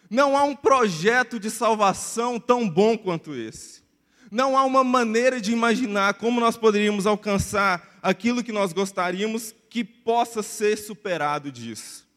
Não 0.09 0.35
há 0.35 0.43
um 0.43 0.55
projeto 0.55 1.39
de 1.39 1.51
salvação 1.51 2.39
tão 2.39 2.67
bom 2.67 2.97
quanto 2.97 3.35
esse. 3.35 3.83
Não 4.31 4.57
há 4.57 4.63
uma 4.63 4.83
maneira 4.83 5.39
de 5.39 5.51
imaginar 5.51 6.15
como 6.15 6.39
nós 6.39 6.57
poderíamos 6.57 7.05
alcançar 7.05 7.99
aquilo 8.01 8.43
que 8.43 8.51
nós 8.51 8.73
gostaríamos 8.73 9.53
que 9.69 9.83
possa 9.83 10.41
ser 10.41 10.77
superado 10.77 11.51
disso. 11.51 12.07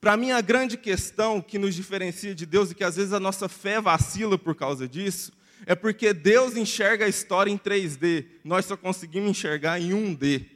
Para 0.00 0.16
mim, 0.16 0.32
a 0.32 0.40
grande 0.40 0.76
questão 0.76 1.40
que 1.40 1.58
nos 1.58 1.74
diferencia 1.74 2.34
de 2.34 2.44
Deus 2.44 2.70
e 2.70 2.74
que 2.74 2.84
às 2.84 2.96
vezes 2.96 3.12
a 3.12 3.20
nossa 3.20 3.48
fé 3.48 3.80
vacila 3.80 4.36
por 4.36 4.54
causa 4.54 4.86
disso, 4.86 5.32
é 5.66 5.74
porque 5.74 6.12
Deus 6.12 6.56
enxerga 6.56 7.06
a 7.06 7.08
história 7.08 7.50
em 7.50 7.56
3D, 7.56 8.26
nós 8.44 8.66
só 8.66 8.76
conseguimos 8.76 9.30
enxergar 9.30 9.80
em 9.80 9.90
1D. 9.90 10.46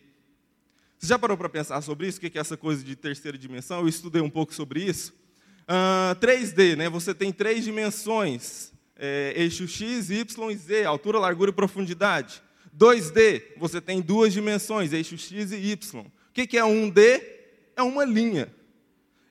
Você 0.99 1.07
já 1.07 1.19
parou 1.19 1.37
para 1.37 1.49
pensar 1.49 1.81
sobre 1.81 2.09
isso? 2.09 2.19
O 2.19 2.21
que 2.21 2.37
é 2.37 2.41
essa 2.41 2.57
coisa 2.57 2.85
de 2.85 2.95
terceira 2.95 3.39
dimensão? 3.39 3.81
Eu 3.81 3.89
estudei 3.89 4.21
um 4.21 4.29
pouco 4.29 4.53
sobre 4.53 4.83
isso. 4.85 5.15
Uh, 5.69 6.17
3D, 6.19 6.77
né? 6.77 6.89
Você 6.89 7.15
tem 7.15 7.31
três 7.31 7.63
dimensões: 7.63 8.73
é, 8.97 9.35
eixo 9.37 9.69
X, 9.69 10.09
Y 10.09 10.51
e 10.51 10.57
Z, 10.57 10.85
altura, 10.85 11.19
largura 11.19 11.51
e 11.51 11.55
profundidade. 11.55 12.43
2D, 12.77 13.43
você 13.59 13.81
tem 13.81 14.01
duas 14.01 14.33
dimensões, 14.33 14.93
eixo 14.93 15.19
X 15.19 15.53
e 15.53 15.57
Y. 15.57 16.01
O 16.01 16.11
que 16.33 16.57
é 16.57 16.63
1D? 16.63 17.23
É 17.77 17.83
uma 17.83 18.05
linha. 18.05 18.53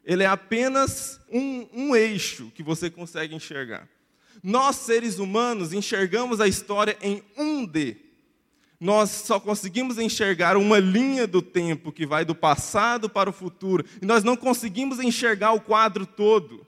Ele 0.03 0.23
é 0.23 0.27
apenas 0.27 1.19
um, 1.31 1.67
um 1.73 1.95
eixo 1.95 2.51
que 2.53 2.61
você 2.61 2.89
consegue 2.89 3.33
enxergar. 3.33 3.87
Nós, 4.43 4.75
seres 4.77 5.17
humanos, 5.17 5.73
enxergamos 5.73 6.39
a 6.39 6.47
história 6.47 6.95
em 7.01 7.23
1D 7.37 8.06
nós 8.79 9.09
só 9.09 9.39
conseguimos 9.39 9.97
enxergar 9.97 10.55
uma 10.55 10.77
linha 10.77 11.25
do 11.25 11.41
tempo 11.41 11.91
que 11.91 12.05
vai 12.05 12.23
do 12.23 12.35
passado 12.35 13.09
para 13.09 13.29
o 13.29 13.33
futuro, 13.33 13.83
e 14.01 14.05
nós 14.05 14.23
não 14.23 14.35
conseguimos 14.35 14.99
enxergar 14.99 15.53
o 15.53 15.61
quadro 15.61 16.05
todo. 16.05 16.65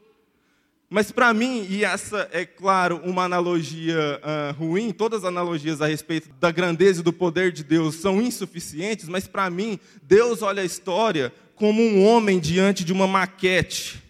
Mas 0.90 1.12
para 1.12 1.32
mim, 1.36 1.68
e 1.70 1.86
essa 1.86 2.28
é 2.32 2.44
claro 2.44 3.00
uma 3.04 3.24
analogia 3.24 4.20
uh, 4.24 4.58
ruim, 4.58 4.92
todas 4.92 5.20
as 5.20 5.28
analogias 5.28 5.84
a 5.84 5.88
respeito 5.88 6.30
da 6.40 6.50
grandeza 6.50 7.02
e 7.02 7.04
do 7.04 7.14
poder 7.14 7.52
de 7.52 7.64
Deus 7.64 7.96
são 7.96 8.20
insuficientes, 8.20 9.08
mas 9.08 9.28
para 9.28 9.48
mim, 9.52 9.80
Deus 10.02 10.42
olha 10.42 10.64
a 10.64 10.66
história 10.66 11.32
como 11.54 11.80
um 11.80 12.04
homem 12.04 12.40
diante 12.40 12.84
de 12.84 12.92
uma 12.92 13.06
maquete, 13.06 14.02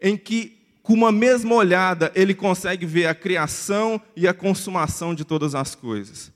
em 0.00 0.16
que, 0.16 0.56
com 0.82 0.94
uma 0.94 1.12
mesma 1.12 1.54
olhada, 1.54 2.10
ele 2.14 2.32
consegue 2.32 2.86
ver 2.86 3.04
a 3.04 3.14
criação 3.14 4.00
e 4.16 4.26
a 4.26 4.32
consumação 4.32 5.14
de 5.14 5.22
todas 5.22 5.54
as 5.54 5.74
coisas. 5.74 6.32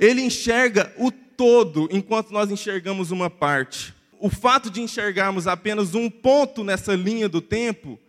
Ele 0.00 0.22
enxerga 0.22 0.90
o 0.96 1.12
todo, 1.12 1.86
enquanto 1.92 2.30
nós 2.30 2.50
enxergamos 2.50 3.10
uma 3.10 3.28
parte. 3.28 3.94
O 4.18 4.30
fato 4.30 4.70
de 4.70 4.80
enxergarmos 4.80 5.46
apenas 5.46 5.94
um 5.94 6.08
ponto 6.08 6.64
nessa 6.64 6.94
linha 6.94 7.28
do 7.28 7.42
tempo 7.42 8.00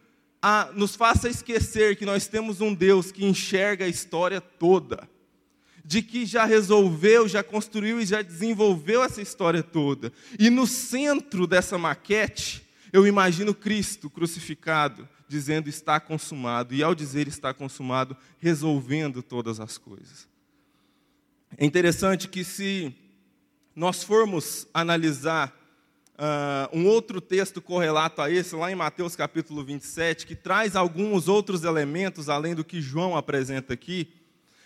a, 0.41 0.69
nos 0.73 0.95
faça 0.95 1.27
esquecer 1.27 1.97
que 1.97 2.05
nós 2.05 2.27
temos 2.27 2.61
um 2.61 2.73
Deus 2.73 3.11
que 3.11 3.25
enxerga 3.25 3.83
a 3.83 3.89
história 3.89 4.39
toda, 4.39 5.07
de 5.83 6.01
que 6.01 6.25
já 6.25 6.45
resolveu, 6.45 7.27
já 7.27 7.43
construiu 7.43 7.99
e 7.99 8.05
já 8.05 8.21
desenvolveu 8.21 9.03
essa 9.03 9.21
história 9.21 9.61
toda. 9.61 10.13
E 10.39 10.49
no 10.49 10.65
centro 10.65 11.45
dessa 11.45 11.77
maquete, 11.77 12.65
eu 12.93 13.05
imagino 13.05 13.53
Cristo 13.53 14.09
crucificado, 14.09 15.07
dizendo 15.27 15.67
está 15.67 15.99
consumado, 15.99 16.73
e 16.73 16.81
ao 16.81 16.95
dizer 16.95 17.27
está 17.27 17.53
consumado, 17.53 18.15
resolvendo 18.39 19.21
todas 19.21 19.59
as 19.59 19.77
coisas. 19.77 20.30
É 21.57 21.65
interessante 21.65 22.27
que, 22.27 22.43
se 22.43 22.95
nós 23.75 24.03
formos 24.03 24.67
analisar 24.73 25.53
uh, 26.15 26.77
um 26.77 26.85
outro 26.87 27.19
texto 27.19 27.61
correlato 27.61 28.21
a 28.21 28.29
esse, 28.29 28.55
lá 28.55 28.71
em 28.71 28.75
Mateus 28.75 29.15
capítulo 29.15 29.63
27, 29.63 30.25
que 30.25 30.35
traz 30.35 30.75
alguns 30.75 31.27
outros 31.27 31.63
elementos 31.63 32.29
além 32.29 32.55
do 32.55 32.63
que 32.63 32.81
João 32.81 33.17
apresenta 33.17 33.73
aqui, 33.73 34.13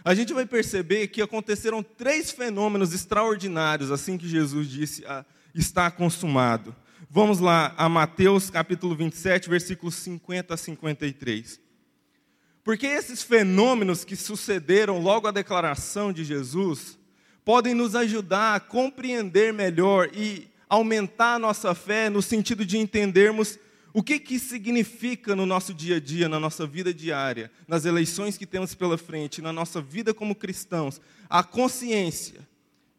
a 0.03 0.13
gente 0.13 0.33
vai 0.33 0.45
perceber 0.45 1.07
que 1.07 1.21
aconteceram 1.21 1.81
três 1.81 2.31
fenômenos 2.31 2.93
extraordinários 2.93 3.91
assim 3.91 4.17
que 4.17 4.27
Jesus 4.27 4.69
disse: 4.69 5.03
ah, 5.07 5.25
está 5.53 5.89
consumado. 5.89 6.75
Vamos 7.09 7.39
lá 7.39 7.73
a 7.77 7.89
Mateus 7.89 8.49
capítulo 8.49 8.95
27, 8.95 9.49
versículos 9.49 9.95
50 9.95 10.53
a 10.53 10.57
53. 10.57 11.64
Porque 12.65 12.87
esses 12.87 13.21
fenômenos 13.21 14.03
que 14.03 14.15
sucederam 14.15 14.99
logo 14.99 15.27
à 15.27 15.31
declaração 15.31 16.11
de 16.11 16.23
Jesus 16.23 16.97
podem 17.45 17.75
nos 17.75 17.95
ajudar 17.95 18.55
a 18.55 18.59
compreender 18.59 19.53
melhor 19.53 20.09
e 20.11 20.49
aumentar 20.67 21.35
a 21.35 21.39
nossa 21.39 21.75
fé 21.75 22.09
no 22.09 22.23
sentido 22.23 22.65
de 22.65 22.79
entendermos 22.79 23.59
o 23.93 24.01
que, 24.01 24.17
que 24.17 24.39
significa 24.39 25.35
no 25.35 25.45
nosso 25.45 25.75
dia 25.75 25.97
a 25.97 25.99
dia, 25.99 26.27
na 26.27 26.39
nossa 26.39 26.65
vida 26.65 26.91
diária, 26.91 27.51
nas 27.67 27.85
eleições 27.85 28.35
que 28.35 28.47
temos 28.47 28.73
pela 28.73 28.97
frente, 28.97 29.43
na 29.43 29.53
nossa 29.53 29.79
vida 29.79 30.11
como 30.11 30.33
cristãos, 30.33 30.99
a 31.29 31.43
consciência 31.43 32.45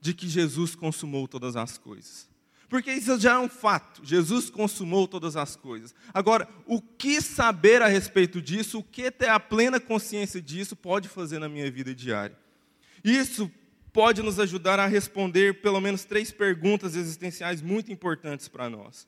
de 0.00 0.14
que 0.14 0.28
Jesus 0.28 0.76
consumou 0.76 1.26
todas 1.26 1.56
as 1.56 1.76
coisas. 1.76 2.28
Porque 2.68 2.92
isso 2.92 3.18
já 3.18 3.34
é 3.34 3.38
um 3.38 3.48
fato. 3.48 4.00
Jesus 4.04 4.50
consumou 4.50 5.06
todas 5.06 5.36
as 5.36 5.54
coisas. 5.54 5.94
Agora, 6.12 6.48
o 6.66 6.80
que 6.80 7.20
saber 7.20 7.80
a 7.80 7.86
respeito 7.86 8.42
disso, 8.42 8.80
o 8.80 8.82
que 8.82 9.10
ter 9.10 9.28
a 9.28 9.38
plena 9.38 9.78
consciência 9.78 10.42
disso 10.42 10.74
pode 10.74 11.08
fazer 11.08 11.38
na 11.38 11.48
minha 11.48 11.70
vida 11.70 11.94
diária? 11.94 12.36
Isso 13.04 13.50
pode 13.92 14.22
nos 14.22 14.40
ajudar 14.40 14.80
a 14.80 14.86
responder 14.86 15.62
pelo 15.62 15.80
menos 15.80 16.04
três 16.04 16.30
perguntas 16.30 16.96
existenciais 16.96 17.62
muito 17.62 17.92
importantes 17.92 18.48
para 18.48 18.68
nós. 18.68 19.06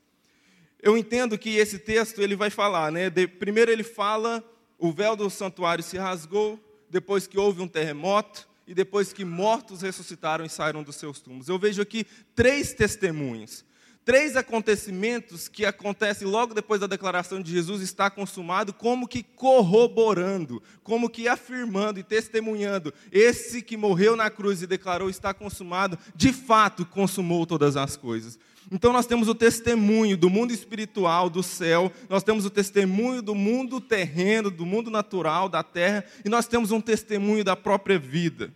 Eu 0.80 0.96
entendo 0.96 1.36
que 1.36 1.56
esse 1.56 1.78
texto 1.78 2.22
ele 2.22 2.36
vai 2.36 2.50
falar, 2.50 2.92
né? 2.92 3.10
De, 3.10 3.26
primeiro 3.26 3.70
ele 3.70 3.82
fala 3.82 4.42
o 4.78 4.92
véu 4.92 5.16
do 5.16 5.28
santuário 5.28 5.82
se 5.82 5.98
rasgou, 5.98 6.58
depois 6.88 7.26
que 7.26 7.36
houve 7.36 7.60
um 7.60 7.66
terremoto, 7.66 8.48
e 8.68 8.74
depois 8.74 9.14
que 9.14 9.24
mortos 9.24 9.80
ressuscitaram 9.80 10.44
e 10.44 10.48
saíram 10.48 10.82
dos 10.82 10.96
seus 10.96 11.20
túmulos. 11.20 11.48
Eu 11.48 11.58
vejo 11.58 11.80
aqui 11.80 12.06
três 12.34 12.74
testemunhos. 12.74 13.64
Três 14.04 14.36
acontecimentos 14.36 15.48
que 15.48 15.66
acontecem 15.66 16.26
logo 16.26 16.54
depois 16.54 16.80
da 16.80 16.86
declaração 16.86 17.42
de 17.42 17.50
Jesus 17.50 17.82
está 17.82 18.10
consumado, 18.10 18.72
como 18.72 19.08
que 19.08 19.22
corroborando, 19.22 20.62
como 20.82 21.10
que 21.10 21.28
afirmando 21.28 21.98
e 21.98 22.02
testemunhando. 22.02 22.92
Esse 23.10 23.60
que 23.62 23.76
morreu 23.76 24.16
na 24.16 24.30
cruz 24.30 24.62
e 24.62 24.66
declarou 24.66 25.10
está 25.10 25.32
consumado, 25.32 25.98
de 26.14 26.32
fato 26.32 26.86
consumou 26.86 27.46
todas 27.46 27.76
as 27.76 27.96
coisas. 27.96 28.38
Então 28.70 28.92
nós 28.92 29.06
temos 29.06 29.28
o 29.28 29.34
testemunho 29.34 30.16
do 30.16 30.28
mundo 30.28 30.52
espiritual, 30.52 31.30
do 31.30 31.42
céu, 31.42 31.90
nós 32.08 32.22
temos 32.22 32.44
o 32.44 32.50
testemunho 32.50 33.22
do 33.22 33.34
mundo 33.34 33.80
terreno, 33.80 34.50
do 34.50 34.66
mundo 34.66 34.90
natural, 34.90 35.48
da 35.48 35.62
terra, 35.62 36.04
e 36.24 36.28
nós 36.28 36.46
temos 36.46 36.70
um 36.70 36.80
testemunho 36.80 37.42
da 37.42 37.56
própria 37.56 37.98
vida. 37.98 38.52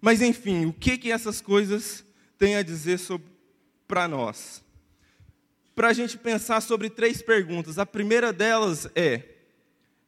Mas 0.00 0.20
enfim, 0.20 0.66
o 0.66 0.72
que, 0.72 0.98
que 0.98 1.12
essas 1.12 1.40
coisas 1.40 2.04
têm 2.36 2.56
a 2.56 2.62
dizer 2.62 2.98
para 3.86 4.08
nós? 4.08 4.62
Para 5.74 5.88
a 5.88 5.92
gente 5.92 6.18
pensar 6.18 6.60
sobre 6.60 6.90
três 6.90 7.22
perguntas. 7.22 7.78
A 7.78 7.86
primeira 7.86 8.32
delas 8.32 8.88
é, 8.94 9.22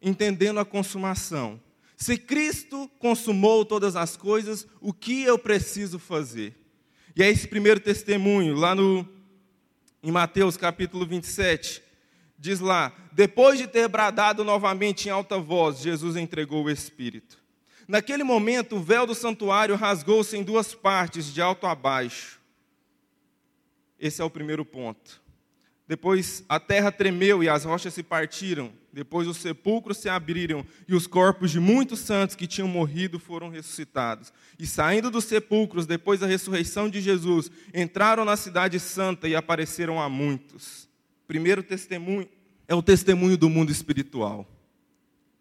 entendendo 0.02 0.58
a 0.58 0.64
consumação. 0.64 1.60
Se 1.96 2.16
Cristo 2.16 2.90
consumou 2.98 3.64
todas 3.64 3.94
as 3.94 4.16
coisas, 4.16 4.66
o 4.80 4.92
que 4.92 5.22
eu 5.22 5.38
preciso 5.38 5.98
fazer? 5.98 6.54
E 7.14 7.22
é 7.22 7.28
esse 7.28 7.46
primeiro 7.48 7.80
testemunho, 7.80 8.54
lá 8.54 8.74
no 8.74 9.17
em 10.02 10.10
Mateus 10.10 10.56
capítulo 10.56 11.06
27, 11.06 11.82
diz 12.38 12.60
lá: 12.60 12.92
depois 13.12 13.58
de 13.58 13.66
ter 13.66 13.88
bradado 13.88 14.44
novamente 14.44 15.08
em 15.08 15.10
alta 15.10 15.38
voz, 15.38 15.80
Jesus 15.80 16.16
entregou 16.16 16.64
o 16.64 16.70
Espírito. 16.70 17.38
Naquele 17.86 18.22
momento, 18.22 18.76
o 18.76 18.82
véu 18.82 19.06
do 19.06 19.14
santuário 19.14 19.74
rasgou-se 19.74 20.36
em 20.36 20.42
duas 20.42 20.74
partes, 20.74 21.32
de 21.32 21.40
alto 21.40 21.66
a 21.66 21.74
baixo. 21.74 22.38
Esse 23.98 24.20
é 24.20 24.24
o 24.24 24.30
primeiro 24.30 24.64
ponto. 24.64 25.20
Depois 25.86 26.44
a 26.48 26.60
terra 26.60 26.92
tremeu 26.92 27.42
e 27.42 27.48
as 27.48 27.64
rochas 27.64 27.94
se 27.94 28.02
partiram. 28.02 28.70
Depois 28.92 29.28
os 29.28 29.36
sepulcros 29.36 29.98
se 29.98 30.08
abriram 30.08 30.64
e 30.86 30.94
os 30.94 31.06
corpos 31.06 31.50
de 31.50 31.60
muitos 31.60 32.00
santos 32.00 32.34
que 32.34 32.46
tinham 32.46 32.66
morrido 32.66 33.18
foram 33.18 33.48
ressuscitados. 33.48 34.32
E 34.58 34.66
saindo 34.66 35.10
dos 35.10 35.24
sepulcros, 35.24 35.86
depois 35.86 36.20
da 36.20 36.26
ressurreição 36.26 36.88
de 36.88 37.00
Jesus, 37.00 37.50
entraram 37.74 38.24
na 38.24 38.36
cidade 38.36 38.80
santa 38.80 39.28
e 39.28 39.36
apareceram 39.36 40.00
a 40.00 40.08
muitos. 40.08 40.88
Primeiro 41.26 41.62
testemunho 41.62 42.28
é 42.66 42.74
o 42.74 42.82
testemunho 42.82 43.36
do 43.36 43.48
mundo 43.48 43.70
espiritual. 43.70 44.46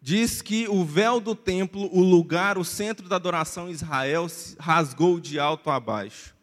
Diz 0.00 0.40
que 0.40 0.68
o 0.68 0.84
véu 0.84 1.18
do 1.20 1.34
templo, 1.34 1.88
o 1.92 2.00
lugar, 2.00 2.56
o 2.56 2.64
centro 2.64 3.08
da 3.08 3.16
adoração 3.16 3.68
em 3.68 3.72
Israel, 3.72 4.26
rasgou 4.58 5.18
de 5.18 5.38
alto 5.38 5.70
a 5.70 5.80
baixo. 5.80 6.37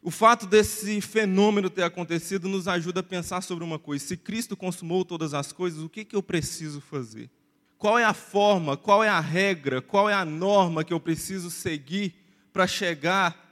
O 0.00 0.10
fato 0.10 0.46
desse 0.46 1.00
fenômeno 1.00 1.68
ter 1.68 1.82
acontecido 1.82 2.48
nos 2.48 2.68
ajuda 2.68 3.00
a 3.00 3.02
pensar 3.02 3.42
sobre 3.42 3.64
uma 3.64 3.78
coisa: 3.78 4.04
se 4.04 4.16
Cristo 4.16 4.56
consumou 4.56 5.04
todas 5.04 5.34
as 5.34 5.52
coisas, 5.52 5.82
o 5.82 5.88
que, 5.88 6.04
que 6.04 6.14
eu 6.14 6.22
preciso 6.22 6.80
fazer? 6.80 7.30
Qual 7.76 7.98
é 7.98 8.04
a 8.04 8.14
forma, 8.14 8.76
qual 8.76 9.02
é 9.04 9.08
a 9.08 9.20
regra, 9.20 9.80
qual 9.80 10.08
é 10.08 10.14
a 10.14 10.24
norma 10.24 10.82
que 10.82 10.92
eu 10.92 11.00
preciso 11.00 11.50
seguir 11.50 12.14
para 12.52 12.66
chegar 12.66 13.46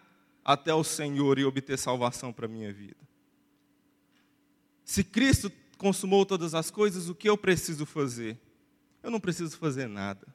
até 0.44 0.74
o 0.74 0.82
Senhor 0.82 1.38
e 1.38 1.44
obter 1.44 1.78
salvação 1.78 2.32
para 2.32 2.46
a 2.46 2.48
minha 2.48 2.72
vida? 2.72 2.96
Se 4.84 5.02
Cristo 5.02 5.50
consumou 5.76 6.24
todas 6.24 6.54
as 6.54 6.70
coisas, 6.70 7.08
o 7.08 7.14
que 7.14 7.28
eu 7.28 7.36
preciso 7.36 7.84
fazer? 7.84 8.38
Eu 9.02 9.10
não 9.10 9.20
preciso 9.20 9.56
fazer 9.56 9.88
nada. 9.88 10.26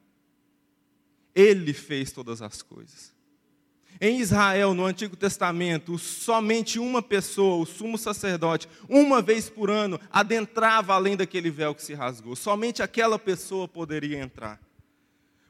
Ele 1.34 1.74
fez 1.74 2.12
todas 2.12 2.41
as 2.41 2.62
coisas. 2.62 3.13
Em 4.00 4.19
Israel, 4.19 4.74
no 4.74 4.86
Antigo 4.86 5.15
Testamento, 5.15 5.98
somente 5.98 6.79
uma 6.79 7.01
pessoa, 7.01 7.62
o 7.62 7.65
sumo 7.65 7.98
sacerdote, 7.98 8.67
uma 8.89 9.21
vez 9.21 9.50
por 9.50 9.69
ano, 9.69 10.00
adentrava 10.12 10.93
além 10.93 11.15
daquele 11.15 11.51
véu 11.51 11.75
que 11.75 11.83
se 11.83 11.93
rasgou. 11.93 12.36
Somente 12.36 12.81
aquela 12.81 13.19
pessoa 13.19 13.67
poderia 13.67 14.19
entrar. 14.19 14.60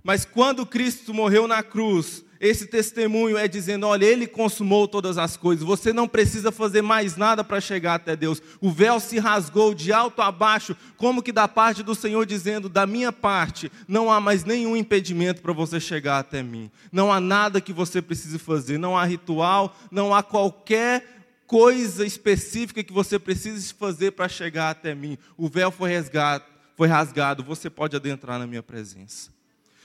Mas 0.04 0.26
quando 0.26 0.66
Cristo 0.66 1.14
morreu 1.14 1.48
na 1.48 1.62
cruz, 1.62 2.26
esse 2.42 2.66
testemunho 2.66 3.38
é 3.38 3.48
dizendo: 3.48 3.86
olha, 3.86 4.04
Ele 4.04 4.26
consumou 4.26 4.88
todas 4.88 5.20
as 5.20 5.38
coisas, 5.38 5.64
você 5.64 5.94
não 5.94 6.08
precisa 6.08 6.52
fazer 6.52 6.82
mais 6.82 7.16
nada 7.16 7.44
para 7.44 7.62
chegar 7.62 7.94
até 7.94 8.16
Deus. 8.16 8.42
O 8.60 8.72
véu 8.72 9.00
se 9.00 9.20
rasgou 9.20 9.76
de 9.76 9.94
alto 9.94 10.24
a 10.24 10.32
baixo, 10.32 10.76
como 10.98 11.22
que 11.22 11.32
da 11.32 11.48
parte 11.48 11.84
do 11.84 11.94
Senhor, 11.94 12.26
dizendo: 12.26 12.68
da 12.68 12.88
minha 12.88 13.12
parte, 13.12 13.72
não 13.88 14.12
há 14.12 14.20
mais 14.20 14.44
nenhum 14.44 14.76
impedimento 14.76 15.40
para 15.40 15.54
você 15.54 15.80
chegar 15.80 16.18
até 16.18 16.42
mim. 16.42 16.72
Não 16.92 17.14
há 17.14 17.20
nada 17.20 17.62
que 17.62 17.72
você 17.72 18.02
precise 18.02 18.40
fazer, 18.40 18.80
não 18.80 18.98
há 18.98 19.06
ritual, 19.06 19.78
não 19.92 20.12
há 20.12 20.24
qualquer 20.24 21.22
coisa 21.46 22.04
específica 22.04 22.84
que 22.84 22.94
você 22.94 23.20
precise 23.20 23.72
fazer 23.72 24.14
para 24.14 24.28
chegar 24.28 24.72
até 24.72 24.96
mim. 24.96 25.16
O 25.38 25.48
véu 25.48 25.70
foi 25.70 25.94
rasgado, 25.94 26.46
foi 26.76 26.88
rasgado, 26.88 27.44
você 27.44 27.70
pode 27.70 27.96
adentrar 27.96 28.40
na 28.40 28.48
minha 28.48 28.64
presença. 28.64 29.30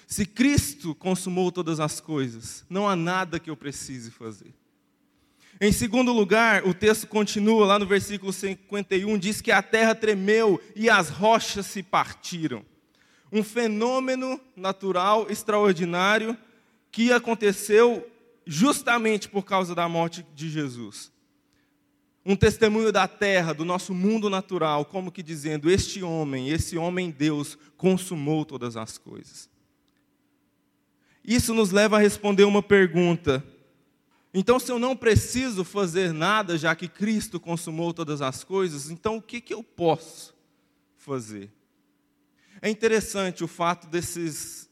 Se 0.06 0.24
Cristo 0.24 0.94
consumou 0.94 1.50
todas 1.50 1.80
as 1.80 2.00
coisas, 2.00 2.64
não 2.70 2.88
há 2.88 2.94
nada 2.94 3.40
que 3.40 3.50
eu 3.50 3.56
precise 3.56 4.10
fazer. 4.10 4.54
Em 5.60 5.72
segundo 5.72 6.12
lugar, 6.12 6.66
o 6.66 6.72
texto 6.72 7.06
continua 7.08 7.66
lá 7.66 7.78
no 7.78 7.86
versículo 7.86 8.32
51, 8.32 9.18
diz 9.18 9.40
que 9.40 9.50
a 9.50 9.62
terra 9.62 9.94
tremeu 9.94 10.60
e 10.76 10.88
as 10.88 11.08
rochas 11.08 11.66
se 11.66 11.82
partiram. 11.82 12.64
Um 13.32 13.42
fenômeno 13.42 14.40
natural 14.54 15.26
extraordinário 15.28 16.36
que 16.92 17.10
aconteceu 17.10 18.06
justamente 18.46 19.28
por 19.28 19.44
causa 19.44 19.74
da 19.74 19.88
morte 19.88 20.24
de 20.34 20.48
Jesus. 20.48 21.10
Um 22.24 22.36
testemunho 22.36 22.92
da 22.92 23.08
terra, 23.08 23.52
do 23.52 23.64
nosso 23.64 23.94
mundo 23.94 24.30
natural, 24.30 24.84
como 24.84 25.10
que 25.10 25.22
dizendo: 25.22 25.70
este 25.70 26.02
homem, 26.02 26.50
esse 26.50 26.76
homem 26.76 27.10
Deus, 27.10 27.58
consumou 27.76 28.44
todas 28.44 28.76
as 28.76 28.98
coisas. 28.98 29.48
Isso 31.26 31.52
nos 31.52 31.72
leva 31.72 31.96
a 31.96 32.00
responder 32.00 32.44
uma 32.44 32.62
pergunta. 32.62 33.44
Então, 34.32 34.60
se 34.60 34.70
eu 34.70 34.78
não 34.78 34.96
preciso 34.96 35.64
fazer 35.64 36.12
nada, 36.12 36.56
já 36.56 36.74
que 36.76 36.86
Cristo 36.86 37.40
consumou 37.40 37.92
todas 37.92 38.22
as 38.22 38.44
coisas, 38.44 38.90
então 38.90 39.16
o 39.16 39.22
que, 39.22 39.40
que 39.40 39.52
eu 39.52 39.62
posso 39.62 40.34
fazer? 40.96 41.50
É 42.62 42.70
interessante 42.70 43.42
o 43.42 43.48
fato 43.48 43.86
desses, 43.88 44.68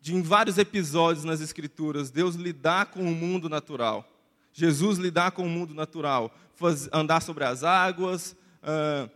de 0.00 0.14
em 0.14 0.22
vários 0.22 0.58
episódios 0.58 1.24
nas 1.24 1.40
Escrituras, 1.40 2.10
Deus 2.10 2.34
lidar 2.34 2.86
com 2.86 3.02
o 3.02 3.14
mundo 3.14 3.48
natural. 3.48 4.08
Jesus 4.52 4.96
lidar 4.96 5.32
com 5.32 5.44
o 5.44 5.48
mundo 5.50 5.74
natural, 5.74 6.34
faz, 6.54 6.88
andar 6.92 7.20
sobre 7.20 7.44
as 7.44 7.62
águas, 7.62 8.36
uh, 8.62 9.10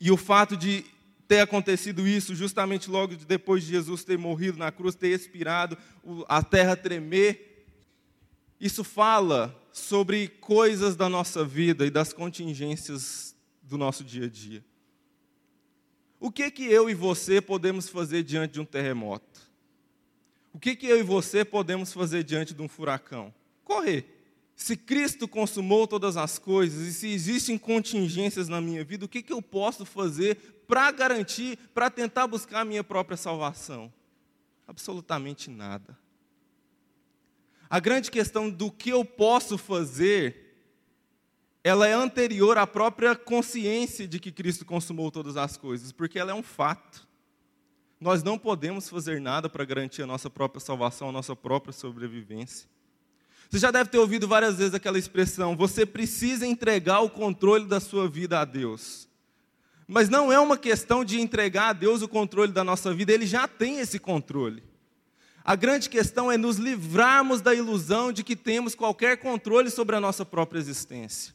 e 0.00 0.10
o 0.10 0.16
fato 0.16 0.56
de 0.56 0.84
ter 1.28 1.40
acontecido 1.40 2.08
isso 2.08 2.34
justamente 2.34 2.90
logo 2.90 3.14
depois 3.14 3.62
de 3.62 3.70
Jesus 3.72 4.02
ter 4.02 4.16
morrido 4.16 4.56
na 4.56 4.72
cruz, 4.72 4.94
ter 4.94 5.08
expirado, 5.08 5.76
a 6.26 6.42
terra 6.42 6.74
tremer. 6.74 7.66
Isso 8.58 8.82
fala 8.82 9.54
sobre 9.70 10.28
coisas 10.28 10.96
da 10.96 11.08
nossa 11.08 11.44
vida 11.44 11.86
e 11.86 11.90
das 11.90 12.14
contingências 12.14 13.36
do 13.62 13.76
nosso 13.76 14.02
dia 14.02 14.24
a 14.24 14.28
dia. 14.28 14.64
O 16.18 16.32
que 16.32 16.50
que 16.50 16.64
eu 16.64 16.88
e 16.88 16.94
você 16.94 17.40
podemos 17.40 17.90
fazer 17.90 18.22
diante 18.22 18.54
de 18.54 18.60
um 18.60 18.64
terremoto? 18.64 19.48
O 20.52 20.58
que 20.58 20.74
que 20.74 20.86
eu 20.86 20.98
e 20.98 21.02
você 21.02 21.44
podemos 21.44 21.92
fazer 21.92 22.24
diante 22.24 22.54
de 22.54 22.62
um 22.62 22.68
furacão? 22.68 23.32
Correr. 23.62 24.17
Se 24.58 24.76
Cristo 24.76 25.28
consumou 25.28 25.86
todas 25.86 26.16
as 26.16 26.36
coisas 26.36 26.84
e 26.84 26.92
se 26.92 27.06
existem 27.06 27.56
contingências 27.56 28.48
na 28.48 28.60
minha 28.60 28.84
vida, 28.84 29.04
o 29.04 29.08
que, 29.08 29.22
que 29.22 29.32
eu 29.32 29.40
posso 29.40 29.86
fazer 29.86 30.34
para 30.66 30.90
garantir, 30.90 31.56
para 31.72 31.88
tentar 31.88 32.26
buscar 32.26 32.62
a 32.62 32.64
minha 32.64 32.82
própria 32.82 33.16
salvação? 33.16 33.90
Absolutamente 34.66 35.48
nada. 35.48 35.96
A 37.70 37.78
grande 37.78 38.10
questão 38.10 38.50
do 38.50 38.68
que 38.68 38.90
eu 38.90 39.04
posso 39.04 39.56
fazer, 39.56 40.58
ela 41.62 41.86
é 41.86 41.92
anterior 41.92 42.58
à 42.58 42.66
própria 42.66 43.14
consciência 43.14 44.08
de 44.08 44.18
que 44.18 44.32
Cristo 44.32 44.66
consumou 44.66 45.12
todas 45.12 45.36
as 45.36 45.56
coisas, 45.56 45.92
porque 45.92 46.18
ela 46.18 46.32
é 46.32 46.34
um 46.34 46.42
fato. 46.42 47.06
Nós 48.00 48.24
não 48.24 48.36
podemos 48.36 48.88
fazer 48.88 49.20
nada 49.20 49.48
para 49.48 49.64
garantir 49.64 50.02
a 50.02 50.06
nossa 50.06 50.28
própria 50.28 50.60
salvação, 50.60 51.10
a 51.10 51.12
nossa 51.12 51.36
própria 51.36 51.72
sobrevivência. 51.72 52.68
Você 53.48 53.58
já 53.58 53.70
deve 53.70 53.88
ter 53.88 53.98
ouvido 53.98 54.28
várias 54.28 54.56
vezes 54.56 54.74
aquela 54.74 54.98
expressão: 54.98 55.56
você 55.56 55.86
precisa 55.86 56.46
entregar 56.46 57.00
o 57.00 57.10
controle 57.10 57.66
da 57.66 57.80
sua 57.80 58.08
vida 58.08 58.40
a 58.40 58.44
Deus. 58.44 59.08
Mas 59.86 60.10
não 60.10 60.30
é 60.30 60.38
uma 60.38 60.58
questão 60.58 61.02
de 61.02 61.18
entregar 61.18 61.70
a 61.70 61.72
Deus 61.72 62.02
o 62.02 62.08
controle 62.08 62.52
da 62.52 62.62
nossa 62.62 62.92
vida, 62.92 63.12
Ele 63.12 63.26
já 63.26 63.48
tem 63.48 63.78
esse 63.78 63.98
controle. 63.98 64.62
A 65.42 65.56
grande 65.56 65.88
questão 65.88 66.30
é 66.30 66.36
nos 66.36 66.58
livrarmos 66.58 67.40
da 67.40 67.54
ilusão 67.54 68.12
de 68.12 68.22
que 68.22 68.36
temos 68.36 68.74
qualquer 68.74 69.16
controle 69.16 69.70
sobre 69.70 69.96
a 69.96 70.00
nossa 70.00 70.22
própria 70.26 70.58
existência. 70.58 71.34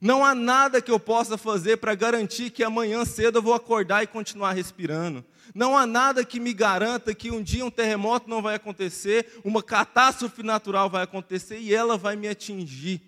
Não 0.00 0.24
há 0.24 0.34
nada 0.34 0.80
que 0.80 0.90
eu 0.90 0.98
possa 0.98 1.36
fazer 1.36 1.76
para 1.76 1.94
garantir 1.94 2.50
que 2.50 2.64
amanhã 2.64 3.04
cedo 3.04 3.38
eu 3.38 3.42
vou 3.42 3.52
acordar 3.52 4.02
e 4.02 4.06
continuar 4.06 4.52
respirando. 4.52 5.22
Não 5.54 5.76
há 5.76 5.84
nada 5.84 6.24
que 6.24 6.40
me 6.40 6.54
garanta 6.54 7.14
que 7.14 7.30
um 7.30 7.42
dia 7.42 7.64
um 7.66 7.70
terremoto 7.70 8.30
não 8.30 8.40
vai 8.40 8.54
acontecer, 8.54 9.40
uma 9.44 9.62
catástrofe 9.62 10.42
natural 10.42 10.88
vai 10.88 11.02
acontecer 11.02 11.58
e 11.58 11.74
ela 11.74 11.98
vai 11.98 12.16
me 12.16 12.28
atingir. 12.28 13.02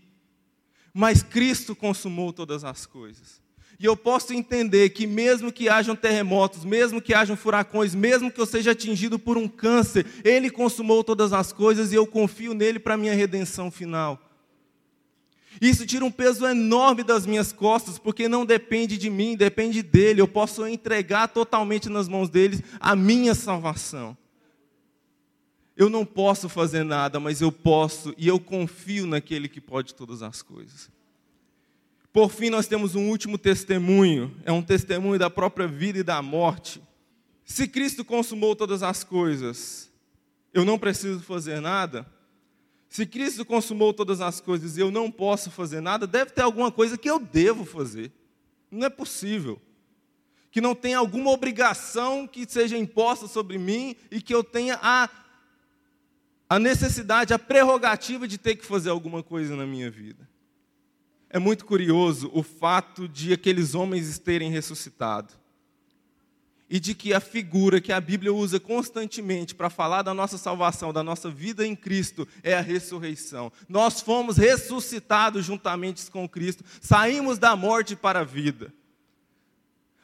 Mas 0.93 1.23
Cristo 1.23 1.75
consumou 1.75 2.33
todas 2.33 2.63
as 2.65 2.85
coisas. 2.85 3.41
E 3.81 3.85
eu 3.87 3.97
posso 3.97 4.33
entender 4.33 4.91
que, 4.91 5.07
mesmo 5.07 5.51
que 5.51 5.69
hajam 5.69 5.97
terremotos, 5.97 6.65
mesmo 6.65 7.01
que 7.01 7.15
hajam 7.15 7.37
furacões, 7.37 7.95
mesmo 7.95 8.31
que 8.31 8.41
eu 8.41 8.47
seja 8.47 8.73
atingido 8.73 9.19
por 9.19 9.39
um 9.39 9.49
câncer, 9.49 10.07
Ele 10.23 10.51
consumou 10.51 11.03
todas 11.03 11.33
as 11.33 11.53
coisas 11.53 11.91
e 11.91 11.95
eu 11.95 12.07
confio 12.07 12.55
nele 12.55 12.79
para 12.79 12.95
a 12.95 12.99
minha 12.99 13.15
redenção 13.15 13.71
final. 13.71 14.21
Isso 15.61 15.87
tira 15.87 16.05
um 16.05 16.11
peso 16.11 16.47
enorme 16.47 17.03
das 17.03 17.27
minhas 17.27 17.53
costas, 17.53 17.99
porque 17.99 18.29
não 18.29 18.45
depende 18.45 18.97
de 18.97 19.11
mim, 19.11 19.37
depende 19.37 19.83
dele. 19.83 20.21
Eu 20.21 20.29
posso 20.29 20.67
entregar 20.67 21.29
totalmente 21.29 21.89
nas 21.89 22.09
mãos 22.09 22.29
dele 22.29 22.65
a 22.81 22.97
minha 22.97 23.35
salvação. 23.35 24.17
Eu 25.77 25.89
não 25.89 26.05
posso 26.05 26.49
fazer 26.49 26.85
nada, 26.85 27.19
mas 27.19 27.41
eu 27.41 27.51
posso 27.51 28.15
e 28.19 28.29
eu 28.29 28.39
confio 28.39 29.07
naquele 29.07 29.49
que 29.49 29.61
pode 29.61 29.95
todas 29.95 30.23
as 30.23 30.43
coisas. 30.43 30.91
Por 32.13 32.31
fim, 32.31 32.51
nós 32.51 32.67
temos 32.67 32.95
um 32.95 33.09
último 33.09 33.39
testemunho, 33.39 34.37
é 34.45 34.53
um 34.53 34.63
testemunho 34.63 35.19
da 35.19 35.31
própria 35.31 35.67
vida 35.67 35.99
e 35.99 36.03
da 36.03 36.21
morte. 36.21 36.83
Se 37.45 37.67
Cristo 37.67 38.05
consumou 38.05 38.55
todas 38.55 38.83
as 38.83 39.03
coisas, 39.03 39.91
eu 40.53 40.65
não 40.65 40.79
preciso 40.79 41.21
fazer 41.21 41.61
nada. 41.61 42.07
Se 42.93 43.07
Cristo 43.07 43.43
consumou 43.43 43.95
todas 43.95 44.21
as 44.21 44.39
coisas 44.39 44.77
e 44.77 44.81
eu 44.83 44.91
não 44.91 45.11
posso 45.11 45.51
fazer 45.51 45.81
nada, 45.81 46.07
deve 46.07 46.33
ter 46.33 46.43
alguma 46.43 46.71
coisa 46.71 46.99
que 46.99 47.09
eu 47.09 47.19
devo 47.19 47.65
fazer. 47.65 48.13
Não 48.71 48.87
é 48.87 48.91
possível. 48.91 49.59
que 50.51 50.61
não 50.61 50.75
tenha 50.75 50.99
alguma 50.99 51.31
obrigação 51.31 52.27
que 52.27 52.47
seja 52.47 52.77
imposta 52.77 53.27
sobre 53.27 53.57
mim 53.57 53.97
e 54.11 54.21
que 54.21 54.35
eu 54.35 54.45
tenha 54.45 54.79
a, 54.83 55.09
a 56.51 56.59
necessidade, 56.59 57.33
a 57.33 57.39
prerrogativa 57.39 58.29
de 58.29 58.37
ter 58.37 58.57
que 58.57 58.67
fazer 58.67 58.91
alguma 58.91 59.23
coisa 59.23 59.57
na 59.57 59.65
minha 59.65 59.91
vida. 59.91 60.29
É 61.31 61.39
muito 61.39 61.65
curioso 61.65 62.31
o 62.35 62.43
fato 62.43 63.09
de 63.09 63.33
aqueles 63.33 63.75
homens 63.75 64.19
terem 64.19 64.51
ressuscitado 64.51 65.33
e 66.73 66.81
de 66.81 66.95
que 66.95 67.13
a 67.13 67.21
figura 67.21 67.83
que 67.83 67.93
a 67.93 68.01
Bíblia 68.01 68.33
usa 68.33 68.59
constantemente 68.59 69.55
para 69.55 69.69
falar 69.69 70.01
da 70.01 70.15
nossa 70.15 70.39
salvação, 70.39 70.91
da 70.91 71.03
nossa 71.03 71.31
vida 71.31 71.67
em 71.67 71.77
Cristo, 71.77 72.27
é 72.43 72.55
a 72.55 72.63
ressurreição. 72.63 73.53
Nós 73.69 74.01
fomos 74.01 74.39
ressuscitados 74.39 75.45
juntamente 75.45 76.11
com 76.11 76.27
Cristo, 76.27 76.65
saímos 76.81 77.37
da 77.37 77.55
morte 77.55 77.95
para 77.95 78.21
a 78.21 78.25
vida. 78.25 78.73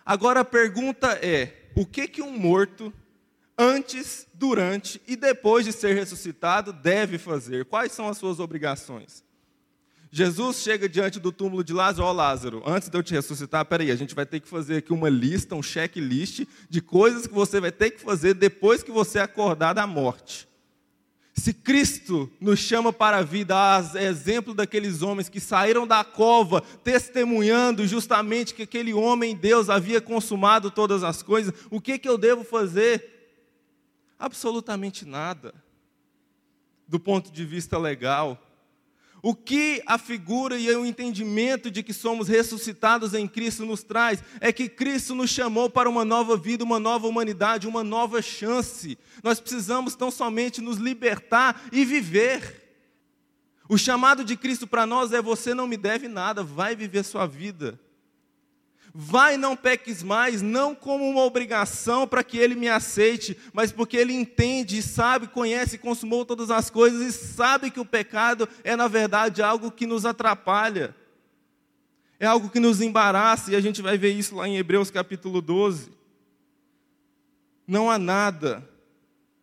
Agora 0.05 0.41
a 0.41 0.45
pergunta 0.45 1.19
é: 1.23 1.71
o 1.75 1.87
que 1.87 2.07
que 2.07 2.21
um 2.21 2.37
morto 2.37 2.93
antes, 3.57 4.27
durante 4.35 5.01
e 5.07 5.17
depois 5.17 5.65
de 5.65 5.73
ser 5.73 5.95
ressuscitado 5.95 6.71
deve 6.71 7.17
fazer? 7.17 7.65
Quais 7.65 7.93
são 7.93 8.11
as 8.11 8.19
suas 8.19 8.39
obrigações? 8.41 9.25
Jesus 10.11 10.59
chega 10.59 10.88
diante 10.88 11.21
do 11.21 11.31
túmulo 11.31 11.62
de 11.62 11.73
Lázaro, 11.73 12.07
ó 12.07 12.12
Lázaro, 12.12 12.62
antes 12.66 12.88
de 12.88 12.97
eu 12.97 13.03
te 13.03 13.12
ressuscitar, 13.14 13.64
peraí, 13.66 13.90
a 13.90 13.97
gente 13.97 14.14
vai 14.14 14.25
ter 14.25 14.40
que 14.40 14.49
fazer 14.49 14.79
aqui 14.79 14.92
uma 14.92 15.09
lista, 15.09 15.55
um 15.55 15.62
checklist 15.62 16.47
de 16.68 16.81
coisas 16.81 17.27
que 17.27 17.35
você 17.35 17.61
vai 17.61 17.71
ter 17.71 17.90
que 17.90 18.01
fazer 18.01 18.35
depois 18.35 18.83
que 18.83 18.90
você 18.90 19.18
acordar 19.18 19.75
da 19.75 19.87
morte. 19.87 20.49
Se 21.35 21.53
Cristo 21.53 22.29
nos 22.40 22.59
chama 22.59 22.92
para 22.92 23.18
a 23.18 23.23
vida, 23.23 23.55
a 23.55 24.03
exemplo 24.03 24.53
daqueles 24.53 25.03
homens 25.03 25.29
que 25.29 25.38
saíram 25.38 25.87
da 25.87 26.03
cova, 26.03 26.61
testemunhando 26.83 27.87
justamente 27.87 28.55
que 28.55 28.62
aquele 28.62 28.92
homem, 28.92 29.37
Deus, 29.37 29.71
havia 29.71 30.01
consumado 30.01 30.71
todas 30.71 31.05
as 31.05 31.23
coisas, 31.23 31.55
o 31.71 31.81
que, 31.81 31.99
que 31.99 32.09
eu 32.09 32.18
devo 32.18 32.42
fazer? 32.42 33.37
Absolutamente 34.18 35.05
nada. 35.05 35.55
Do 36.88 36.99
ponto 36.99 37.31
de 37.31 37.44
vista 37.44 37.79
legal, 37.79 38.42
o 39.29 39.35
que 39.35 39.83
a 39.85 39.99
figura 39.99 40.57
e 40.57 40.75
o 40.75 40.87
entendimento 40.87 41.71
de 41.71 41.83
que 41.83 41.93
somos 41.93 42.29
ressuscitados 42.29 43.12
em 43.12 43.29
Cristo 43.29 43.67
nos 43.67 43.83
traz 43.83 44.25
é 44.41 44.51
que 44.51 44.71
Cristo 44.71 45.14
nos 45.14 45.29
chamou 45.29 45.69
para 45.69 45.87
uma 45.87 46.03
nova 46.03 46.35
vida, 46.35 46.64
uma 46.64 46.81
nova 46.81 47.07
humanidade, 47.07 47.69
uma 47.69 47.85
nova 47.85 48.23
chance. 48.23 48.97
Nós 49.23 49.38
precisamos 49.38 49.95
tão 49.95 50.11
somente 50.11 50.62
nos 50.62 50.79
libertar 50.79 51.61
e 51.71 51.85
viver. 51.85 52.71
O 53.69 53.77
chamado 53.77 54.25
de 54.25 54.35
Cristo 54.35 54.67
para 54.67 54.87
nós 54.87 55.12
é: 55.12 55.21
você 55.21 55.53
não 55.53 55.67
me 55.67 55.77
deve 55.77 56.09
nada, 56.09 56.43
vai 56.43 56.75
viver 56.75 57.05
sua 57.05 57.27
vida. 57.27 57.79
Vai, 59.01 59.37
não 59.37 59.55
peques 59.55 60.03
mais, 60.03 60.43
não 60.43 60.75
como 60.75 61.09
uma 61.09 61.23
obrigação 61.23 62.05
para 62.05 62.25
que 62.25 62.37
ele 62.37 62.57
me 62.57 62.69
aceite, 62.69 63.39
mas 63.53 63.71
porque 63.71 63.97
ele 63.97 64.13
entende, 64.13 64.83
sabe, 64.83 65.29
conhece, 65.29 65.79
consumou 65.79 66.27
todas 66.27 66.51
as 66.51 66.69
coisas 66.69 67.01
e 67.03 67.17
sabe 67.17 67.71
que 67.71 67.79
o 67.79 67.85
pecado 67.85 68.49
é, 68.65 68.75
na 68.75 68.89
verdade, 68.89 69.41
algo 69.41 69.71
que 69.71 69.87
nos 69.87 70.05
atrapalha, 70.05 70.97
é 72.19 72.27
algo 72.27 72.51
que 72.51 72.59
nos 72.59 72.81
embaraça, 72.81 73.53
e 73.53 73.55
a 73.55 73.61
gente 73.61 73.81
vai 73.81 73.97
ver 73.97 74.11
isso 74.11 74.35
lá 74.35 74.49
em 74.49 74.57
Hebreus 74.57 74.91
capítulo 74.91 75.41
12. 75.41 75.93
Não 77.69 77.89
há 77.89 78.01
nada 78.01 78.69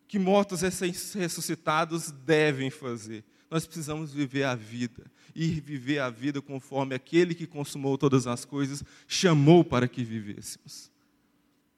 que 0.06 0.20
mortos 0.20 0.60
ressuscitados 0.60 2.12
devem 2.12 2.70
fazer, 2.70 3.24
nós 3.50 3.66
precisamos 3.66 4.12
viver 4.12 4.44
a 4.44 4.54
vida 4.54 5.10
e 5.36 5.60
viver 5.60 6.00
a 6.00 6.10
vida 6.10 6.42
conforme 6.42 6.96
aquele 6.96 7.36
que 7.36 7.46
consumou 7.46 7.98
todas 7.98 8.26
as 8.26 8.46
coisas 8.46 8.84
chamou 9.06 9.66
para 9.66 9.88
que 9.88 10.04
vivêssemos. 10.04 10.90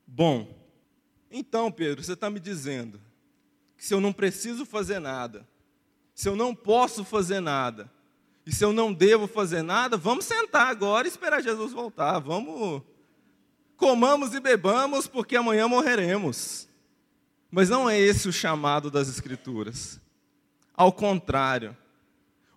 Bom, 0.05 0.55
então, 1.31 1.71
Pedro, 1.71 2.03
você 2.03 2.13
está 2.13 2.29
me 2.29 2.39
dizendo 2.39 3.01
que 3.75 3.83
se 3.83 3.93
eu 3.93 3.99
não 3.99 4.13
preciso 4.13 4.65
fazer 4.65 4.99
nada, 4.99 5.47
se 6.13 6.29
eu 6.29 6.35
não 6.35 6.53
posso 6.53 7.03
fazer 7.03 7.39
nada, 7.39 7.91
e 8.45 8.51
se 8.51 8.63
eu 8.63 8.71
não 8.71 8.93
devo 8.93 9.27
fazer 9.27 9.61
nada, 9.61 9.97
vamos 9.97 10.23
sentar 10.23 10.67
agora 10.67 11.05
e 11.05 11.09
esperar 11.11 11.43
Jesus 11.43 11.73
voltar. 11.73 12.19
Vamos, 12.19 12.81
comamos 13.75 14.33
e 14.33 14.39
bebamos, 14.39 15.05
porque 15.05 15.35
amanhã 15.35 15.67
morreremos. 15.67 16.67
Mas 17.51 17.69
não 17.69 17.89
é 17.89 17.99
esse 17.99 18.27
o 18.29 18.31
chamado 18.31 18.89
das 18.89 19.09
Escrituras. 19.09 19.99
Ao 20.73 20.93
contrário, 20.93 21.75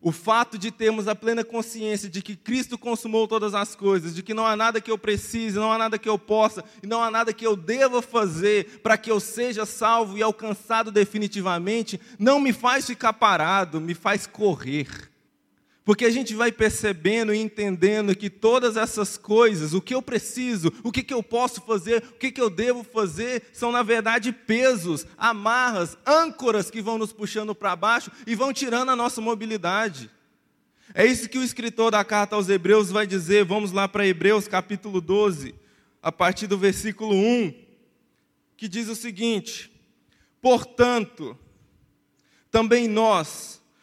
o 0.01 0.11
fato 0.11 0.57
de 0.57 0.71
termos 0.71 1.07
a 1.07 1.15
plena 1.15 1.45
consciência 1.45 2.09
de 2.09 2.23
que 2.23 2.35
Cristo 2.35 2.79
consumou 2.79 3.29
todas 3.29 3.55
as 3.55 3.75
coisas, 3.75 4.15
de 4.15 4.23
que 4.23 4.33
não 4.33 4.47
há 4.47 4.57
nada 4.57 4.81
que 4.81 4.91
eu 4.91 4.97
precise, 4.97 5.59
não 5.59 5.71
há 5.71 5.77
nada 5.77 5.99
que 5.99 6.09
eu 6.09 6.19
possa, 6.19 6.65
e 6.83 6.87
não 6.87 7.03
há 7.03 7.11
nada 7.11 7.33
que 7.33 7.47
eu 7.47 7.55
deva 7.55 8.01
fazer 8.01 8.81
para 8.83 8.97
que 8.97 9.11
eu 9.11 9.21
seja 9.21 9.67
salvo 9.67 10.17
e 10.17 10.23
alcançado 10.23 10.91
definitivamente, 10.91 12.01
não 12.19 12.41
me 12.41 12.53
faz 12.53 12.87
ficar 12.87 13.13
parado, 13.13 13.81
me 13.81 13.95
faz 13.95 14.27
correr. 14.27 15.10
Porque 15.85 16.05
a 16.05 16.11
gente 16.11 16.35
vai 16.35 16.53
percebendo 16.53 17.33
e 17.35 17.39
entendendo 17.39 18.15
que 18.15 18.29
todas 18.29 18.77
essas 18.77 19.17
coisas, 19.17 19.73
o 19.73 19.81
que 19.81 19.95
eu 19.95 20.03
preciso, 20.03 20.73
o 20.85 20.93
que, 20.93 21.03
que 21.03 21.15
eu 21.15 21.23
posso 21.23 21.63
fazer, 21.63 22.05
o 22.05 22.19
que, 22.19 22.31
que 22.31 22.41
eu 22.41 22.51
devo 22.51 22.85
fazer, 22.85 23.45
são 23.53 23.73
na 23.73 23.83
verdade 23.83 24.31
pesos, 24.31 25.07
amarras, 25.17 25.97
âncoras 26.07 26.71
que 26.71 26.83
vão 26.83 26.99
nos 26.99 27.13
puxando 27.13 27.55
para 27.55 27.75
baixo 27.75 28.11
e 28.27 28.35
vão 28.35 28.53
tirando 28.53 28.91
a 28.91 28.97
nossa 28.97 29.21
mobilidade. 29.21 30.11
É 30.93 31.07
isso 31.07 31.29
que 31.29 31.39
o 31.39 31.45
escritor 31.45 31.93
da 31.93 32.05
carta 32.05 32.35
aos 32.35 32.49
Hebreus 32.49 32.91
vai 32.91 33.07
dizer. 33.07 33.45
Vamos 33.45 33.71
lá 33.71 33.89
para 33.89 34.07
Hebreus 34.07 34.49
capítulo 34.49 35.01
12, 35.01 35.55
a 36.03 36.11
partir 36.11 36.47
do 36.47 36.59
versículo 36.59 37.15
1, 37.15 37.55
que 38.57 38.69
diz 38.69 38.89
o 38.89 38.97
seguinte: 38.97 39.73
Portanto, 40.43 41.39
também 42.51 42.89
nós, 42.89 43.60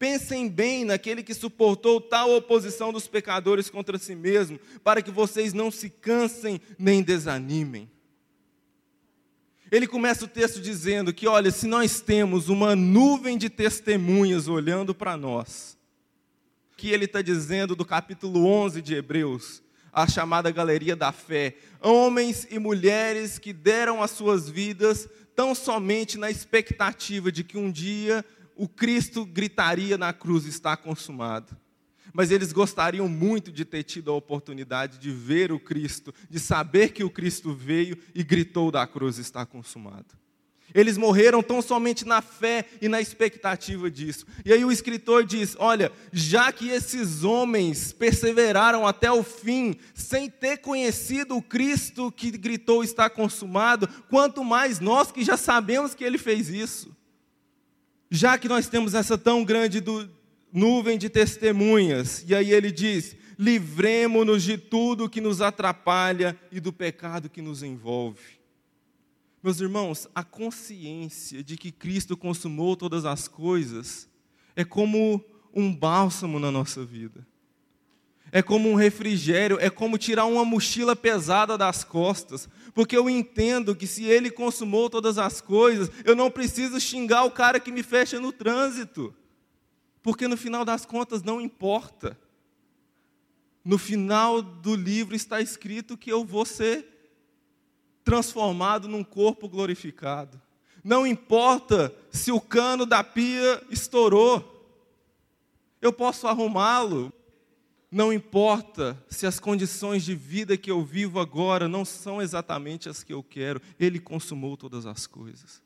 Pensem 0.00 0.48
bem 0.48 0.86
naquele 0.86 1.22
que 1.22 1.34
suportou 1.34 2.00
tal 2.00 2.34
oposição 2.34 2.90
dos 2.90 3.06
pecadores 3.06 3.68
contra 3.68 3.98
si 3.98 4.14
mesmo, 4.14 4.58
para 4.82 5.02
que 5.02 5.10
vocês 5.10 5.52
não 5.52 5.70
se 5.70 5.90
cansem 5.90 6.58
nem 6.78 7.02
desanimem. 7.02 7.86
Ele 9.70 9.86
começa 9.86 10.24
o 10.24 10.28
texto 10.28 10.58
dizendo 10.58 11.12
que, 11.12 11.28
olha, 11.28 11.50
se 11.50 11.66
nós 11.66 12.00
temos 12.00 12.48
uma 12.48 12.74
nuvem 12.74 13.36
de 13.36 13.50
testemunhas 13.50 14.48
olhando 14.48 14.94
para 14.94 15.18
nós, 15.18 15.76
que 16.78 16.88
ele 16.88 17.04
está 17.04 17.20
dizendo 17.20 17.76
do 17.76 17.84
capítulo 17.84 18.46
11 18.46 18.80
de 18.80 18.94
Hebreus, 18.94 19.62
a 19.92 20.08
chamada 20.08 20.50
galeria 20.50 20.96
da 20.96 21.12
fé, 21.12 21.56
homens 21.78 22.48
e 22.50 22.58
mulheres 22.58 23.38
que 23.38 23.52
deram 23.52 24.02
as 24.02 24.12
suas 24.12 24.48
vidas 24.48 25.06
tão 25.36 25.54
somente 25.54 26.16
na 26.16 26.30
expectativa 26.30 27.30
de 27.30 27.44
que 27.44 27.58
um 27.58 27.70
dia 27.70 28.24
o 28.60 28.68
Cristo 28.68 29.24
gritaria 29.24 29.96
na 29.96 30.12
cruz: 30.12 30.44
está 30.44 30.76
consumado. 30.76 31.56
Mas 32.12 32.30
eles 32.30 32.52
gostariam 32.52 33.08
muito 33.08 33.50
de 33.50 33.64
ter 33.64 33.84
tido 33.84 34.10
a 34.10 34.14
oportunidade 34.14 34.98
de 34.98 35.10
ver 35.10 35.50
o 35.50 35.58
Cristo, 35.58 36.12
de 36.28 36.38
saber 36.38 36.92
que 36.92 37.02
o 37.02 37.08
Cristo 37.08 37.54
veio 37.54 37.96
e 38.14 38.22
gritou 38.22 38.70
da 38.70 38.86
cruz: 38.86 39.16
está 39.16 39.46
consumado. 39.46 40.18
Eles 40.74 40.98
morreram 40.98 41.42
tão 41.42 41.62
somente 41.62 42.04
na 42.04 42.20
fé 42.20 42.66
e 42.82 42.88
na 42.88 43.00
expectativa 43.00 43.90
disso. 43.90 44.26
E 44.44 44.52
aí 44.52 44.62
o 44.62 44.70
escritor 44.70 45.24
diz: 45.24 45.56
Olha, 45.58 45.90
já 46.12 46.52
que 46.52 46.68
esses 46.68 47.24
homens 47.24 47.94
perseveraram 47.94 48.86
até 48.86 49.10
o 49.10 49.22
fim, 49.22 49.74
sem 49.94 50.28
ter 50.28 50.58
conhecido 50.58 51.34
o 51.34 51.42
Cristo 51.42 52.12
que 52.12 52.30
gritou 52.30 52.84
está 52.84 53.08
consumado, 53.08 53.88
quanto 54.10 54.44
mais 54.44 54.80
nós 54.80 55.10
que 55.10 55.24
já 55.24 55.38
sabemos 55.38 55.94
que 55.94 56.04
ele 56.04 56.18
fez 56.18 56.50
isso 56.50 56.99
já 58.10 58.36
que 58.36 58.48
nós 58.48 58.68
temos 58.68 58.94
essa 58.94 59.16
tão 59.16 59.44
grande 59.44 59.82
nuvem 60.52 60.98
de 60.98 61.08
testemunhas, 61.08 62.24
e 62.26 62.34
aí 62.34 62.52
ele 62.52 62.72
diz: 62.72 63.16
livremos-nos 63.38 64.42
de 64.42 64.58
tudo 64.58 65.08
que 65.08 65.20
nos 65.20 65.40
atrapalha 65.40 66.38
e 66.50 66.58
do 66.58 66.72
pecado 66.72 67.30
que 67.30 67.40
nos 67.40 67.62
envolve. 67.62 68.40
Meus 69.42 69.60
irmãos, 69.60 70.06
a 70.14 70.22
consciência 70.22 71.42
de 71.42 71.56
que 71.56 71.72
Cristo 71.72 72.16
consumou 72.16 72.76
todas 72.76 73.06
as 73.06 73.26
coisas 73.26 74.08
é 74.54 74.64
como 74.64 75.24
um 75.54 75.74
bálsamo 75.74 76.38
na 76.38 76.50
nossa 76.50 76.84
vida. 76.84 77.26
É 78.32 78.42
como 78.42 78.68
um 78.68 78.74
refrigério, 78.74 79.58
é 79.58 79.70
como 79.70 79.98
tirar 79.98 80.26
uma 80.26 80.44
mochila 80.44 80.94
pesada 80.94 81.56
das 81.56 81.82
costas, 81.82 82.48
porque 82.74 82.96
eu 82.96 83.08
entendo 83.08 83.74
que 83.74 83.86
se 83.86 84.04
Ele 84.04 84.30
consumou 84.30 84.88
todas 84.88 85.18
as 85.18 85.40
coisas, 85.40 85.90
eu 86.04 86.14
não 86.14 86.30
preciso 86.30 86.80
xingar 86.80 87.24
o 87.24 87.30
cara 87.30 87.60
que 87.60 87.72
me 87.72 87.82
fecha 87.82 88.20
no 88.20 88.32
trânsito, 88.32 89.14
porque 90.02 90.28
no 90.28 90.36
final 90.36 90.64
das 90.64 90.86
contas 90.86 91.22
não 91.22 91.40
importa. 91.40 92.18
No 93.64 93.76
final 93.76 94.40
do 94.40 94.74
livro 94.74 95.14
está 95.14 95.40
escrito 95.40 95.96
que 95.96 96.10
eu 96.10 96.24
vou 96.24 96.46
ser 96.46 96.86
transformado 98.02 98.88
num 98.88 99.04
corpo 99.04 99.48
glorificado. 99.48 100.40
Não 100.82 101.06
importa 101.06 101.94
se 102.10 102.32
o 102.32 102.40
cano 102.40 102.86
da 102.86 103.04
pia 103.04 103.62
estourou, 103.70 104.50
eu 105.80 105.92
posso 105.92 106.26
arrumá-lo. 106.26 107.12
Não 107.90 108.12
importa 108.12 109.02
se 109.08 109.26
as 109.26 109.40
condições 109.40 110.04
de 110.04 110.14
vida 110.14 110.56
que 110.56 110.70
eu 110.70 110.84
vivo 110.84 111.18
agora 111.18 111.66
não 111.66 111.84
são 111.84 112.22
exatamente 112.22 112.88
as 112.88 113.02
que 113.02 113.12
eu 113.12 113.22
quero, 113.22 113.60
Ele 113.78 113.98
consumou 113.98 114.56
todas 114.56 114.86
as 114.86 115.06
coisas. 115.08 115.60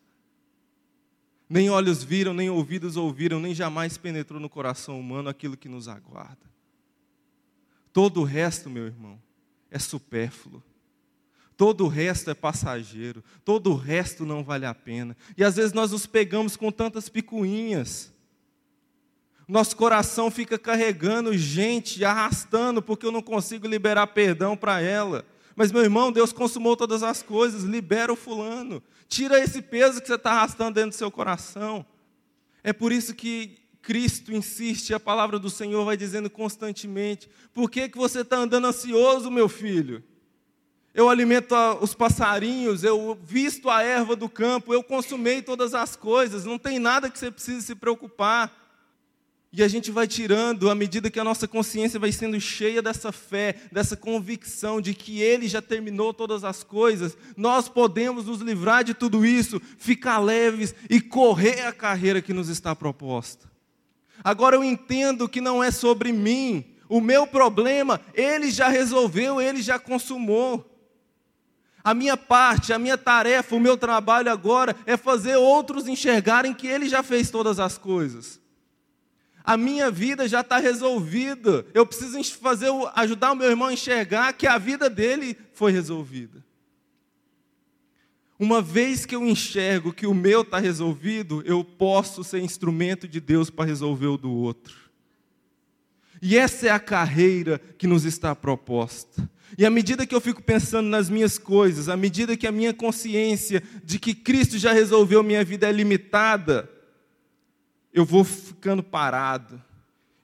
Nem 1.48 1.68
olhos 1.68 2.02
viram, 2.02 2.32
nem 2.32 2.48
ouvidos 2.48 2.96
ouviram, 2.96 3.38
nem 3.38 3.54
jamais 3.54 3.98
penetrou 3.98 4.40
no 4.40 4.48
coração 4.48 4.98
humano 4.98 5.28
aquilo 5.28 5.56
que 5.56 5.68
nos 5.68 5.87
aguarda. 5.87 6.50
Todo 7.92 8.22
o 8.22 8.24
resto, 8.24 8.70
meu 8.70 8.87
irmão, 8.87 9.20
é 9.70 9.78
supérfluo. 9.78 10.62
Todo 11.56 11.84
o 11.84 11.88
resto 11.88 12.30
é 12.30 12.34
passageiro, 12.34 13.22
todo 13.44 13.70
o 13.70 13.76
resto 13.76 14.24
não 14.24 14.42
vale 14.42 14.66
a 14.66 14.74
pena. 14.74 15.16
E 15.37 15.44
às 15.44 15.56
vezes 15.56 15.72
nós 15.72 15.92
nos 15.92 16.06
pegamos 16.06 16.56
com 16.56 16.72
tantas 16.72 17.08
picuinhas. 17.08 18.13
Nosso 19.46 19.76
coração 19.76 20.30
fica 20.30 20.59
carregando 20.59 21.37
gente, 21.37 22.04
arrastando, 22.04 22.80
porque 22.80 23.04
eu 23.04 23.12
não 23.12 23.22
consigo 23.22 23.66
liberar 23.66 24.07
perdão 24.09 24.57
para 24.57 24.80
ela. 24.80 25.24
Mas, 25.54 25.70
meu 25.70 25.83
irmão, 25.83 26.11
Deus 26.11 26.33
consumou 26.33 26.76
todas 26.76 27.02
as 27.02 27.22
coisas, 27.22 27.62
libera 27.62 28.12
o 28.12 28.16
fulano. 28.16 28.83
Tira 29.09 29.38
esse 29.38 29.62
peso 29.62 30.00
que 30.00 30.07
você 30.07 30.14
está 30.14 30.33
arrastando 30.33 30.74
dentro 30.74 30.90
do 30.90 30.96
seu 30.96 31.11
coração. 31.11 31.85
É 32.62 32.72
por 32.72 32.90
isso 32.90 33.14
que 33.14 33.59
Cristo 33.83 34.33
insiste, 34.33 34.94
a 34.94 34.98
palavra 34.98 35.38
do 35.38 35.50
Senhor 35.50 35.85
vai 35.85 35.96
dizendo 35.96 36.30
constantemente: 36.30 37.28
por 37.52 37.70
que, 37.70 37.88
que 37.88 37.98
você 37.98 38.20
está 38.20 38.38
andando 38.38 38.66
ansioso, 38.66 39.30
meu 39.30 39.48
filho? 39.48 40.02
Eu 40.94 41.09
alimento 41.09 41.54
os 41.80 41.92
passarinhos, 41.92 42.83
eu 42.85 43.18
visto 43.22 43.68
a 43.68 43.83
erva 43.83 44.16
do 44.16 44.28
campo, 44.28 44.72
eu 44.72 44.83
consumei 44.83 45.42
todas 45.42 45.74
as 45.74 45.96
coisas, 45.96 46.44
não 46.44 46.57
tem 46.57 46.78
nada 46.78 47.11
que 47.11 47.18
você 47.18 47.30
precise 47.30 47.62
se 47.62 47.74
preocupar. 47.74 48.63
E 49.57 49.62
a 49.62 49.69
gente 49.69 49.93
vai 49.93 50.09
tirando, 50.09 50.69
à 50.69 50.75
medida 50.75 51.09
que 51.09 51.21
a 51.21 51.23
nossa 51.23 51.47
consciência 51.47 52.01
vai 52.01 52.11
sendo 52.11 52.40
cheia 52.40 52.83
dessa 52.83 53.12
fé, 53.12 53.55
dessa 53.71 53.97
convicção 53.97 54.81
de 54.81 54.93
que 54.95 55.21
Ele 55.21 55.47
já 55.47 55.62
terminou 55.62 56.12
todas 56.12 56.43
as 56.43 56.64
coisas, 56.64 57.17
nós 57.37 57.69
podemos 57.69 58.25
nos 58.27 58.40
livrar 58.40 58.83
de 58.83 58.95
tudo 58.95 59.25
isso, 59.25 59.62
ficar 59.79 60.19
leves 60.19 60.75
e 60.90 61.01
correr 61.01 61.67
a 61.67 61.73
carreira 61.73 62.21
que 62.21 62.33
nos 62.33 62.49
está 62.49 62.75
proposta. 62.75 63.49
Agora 64.25 64.57
eu 64.57 64.64
entendo 64.64 65.29
que 65.29 65.40
não 65.40 65.62
é 65.62 65.71
sobre 65.71 66.11
mim, 66.11 66.64
o 66.88 67.01
meu 67.01 67.25
problema, 67.25 68.01
Ele 68.12 68.51
já 68.51 68.67
resolveu, 68.67 69.40
Ele 69.40 69.62
já 69.62 69.79
consumou. 69.79 70.69
A 71.85 71.95
minha 71.95 72.17
parte, 72.17 72.73
a 72.73 72.79
minha 72.79 72.99
tarefa, 72.99 73.55
o 73.55 73.61
meu 73.61 73.77
trabalho 73.77 74.33
agora 74.33 74.75
é 74.85 74.97
fazer 74.97 75.37
outros 75.37 75.87
enxergarem 75.87 76.53
que 76.53 76.67
Ele 76.67 76.88
já 76.88 77.05
fez 77.05 77.31
todas 77.31 77.61
as 77.61 77.79
coisas 77.79 78.43
a 79.44 79.59
minha 79.59 79.90
vida 79.90 80.26
já 80.26 80.40
está 80.40 80.57
resolvida. 80.57 81.66
Eu 81.74 81.85
preciso 81.85 82.22
fazer, 82.38 82.70
ajudar 82.94 83.33
o 83.33 83.37
meu 83.37 83.50
irmão 83.50 83.68
a 83.68 83.74
enxergar 83.74 84.33
que 84.33 84.46
a 84.46 84.57
vida 84.57 84.88
dele 84.88 85.37
foi 85.52 85.70
resolvida. 85.70 86.42
Uma 88.38 88.62
vez 88.62 89.04
que 89.04 89.14
eu 89.14 89.24
enxergo 89.26 89.92
que 89.92 90.07
o 90.07 90.14
meu 90.14 90.40
está 90.40 90.59
resolvido, 90.59 91.42
eu 91.44 91.62
posso 91.62 92.24
ser 92.24 92.40
instrumento 92.40 93.07
de 93.07 93.20
Deus 93.20 93.50
para 93.50 93.66
resolver 93.66 94.07
o 94.07 94.16
do 94.16 94.33
outro. 94.33 94.74
E 96.22 96.38
essa 96.38 96.66
é 96.66 96.70
a 96.70 96.80
carreira 96.80 97.61
que 97.76 97.87
nos 97.87 98.04
está 98.07 98.35
proposta. 98.35 99.28
E 99.59 99.64
à 99.64 99.70
medida 99.70 100.07
que 100.07 100.14
eu 100.14 100.20
fico 100.20 100.42
pensando 100.42 100.88
nas 100.88 101.11
minhas 101.11 101.38
coisas, 101.38 101.88
à 101.88 101.96
medida 101.96 102.37
que 102.37 102.46
a 102.46 102.52
minha 102.52 102.72
consciência 102.72 103.62
de 103.85 103.98
que 103.98 104.14
Cristo 104.14 104.59
já 104.59 104.72
resolveu 104.72 105.22
minha 105.22 105.44
vida 105.44 105.68
é 105.68 105.72
limitada, 105.72 106.68
eu 107.94 108.04
vou 108.04 108.24
ficando 108.24 108.83
parado, 108.83 109.62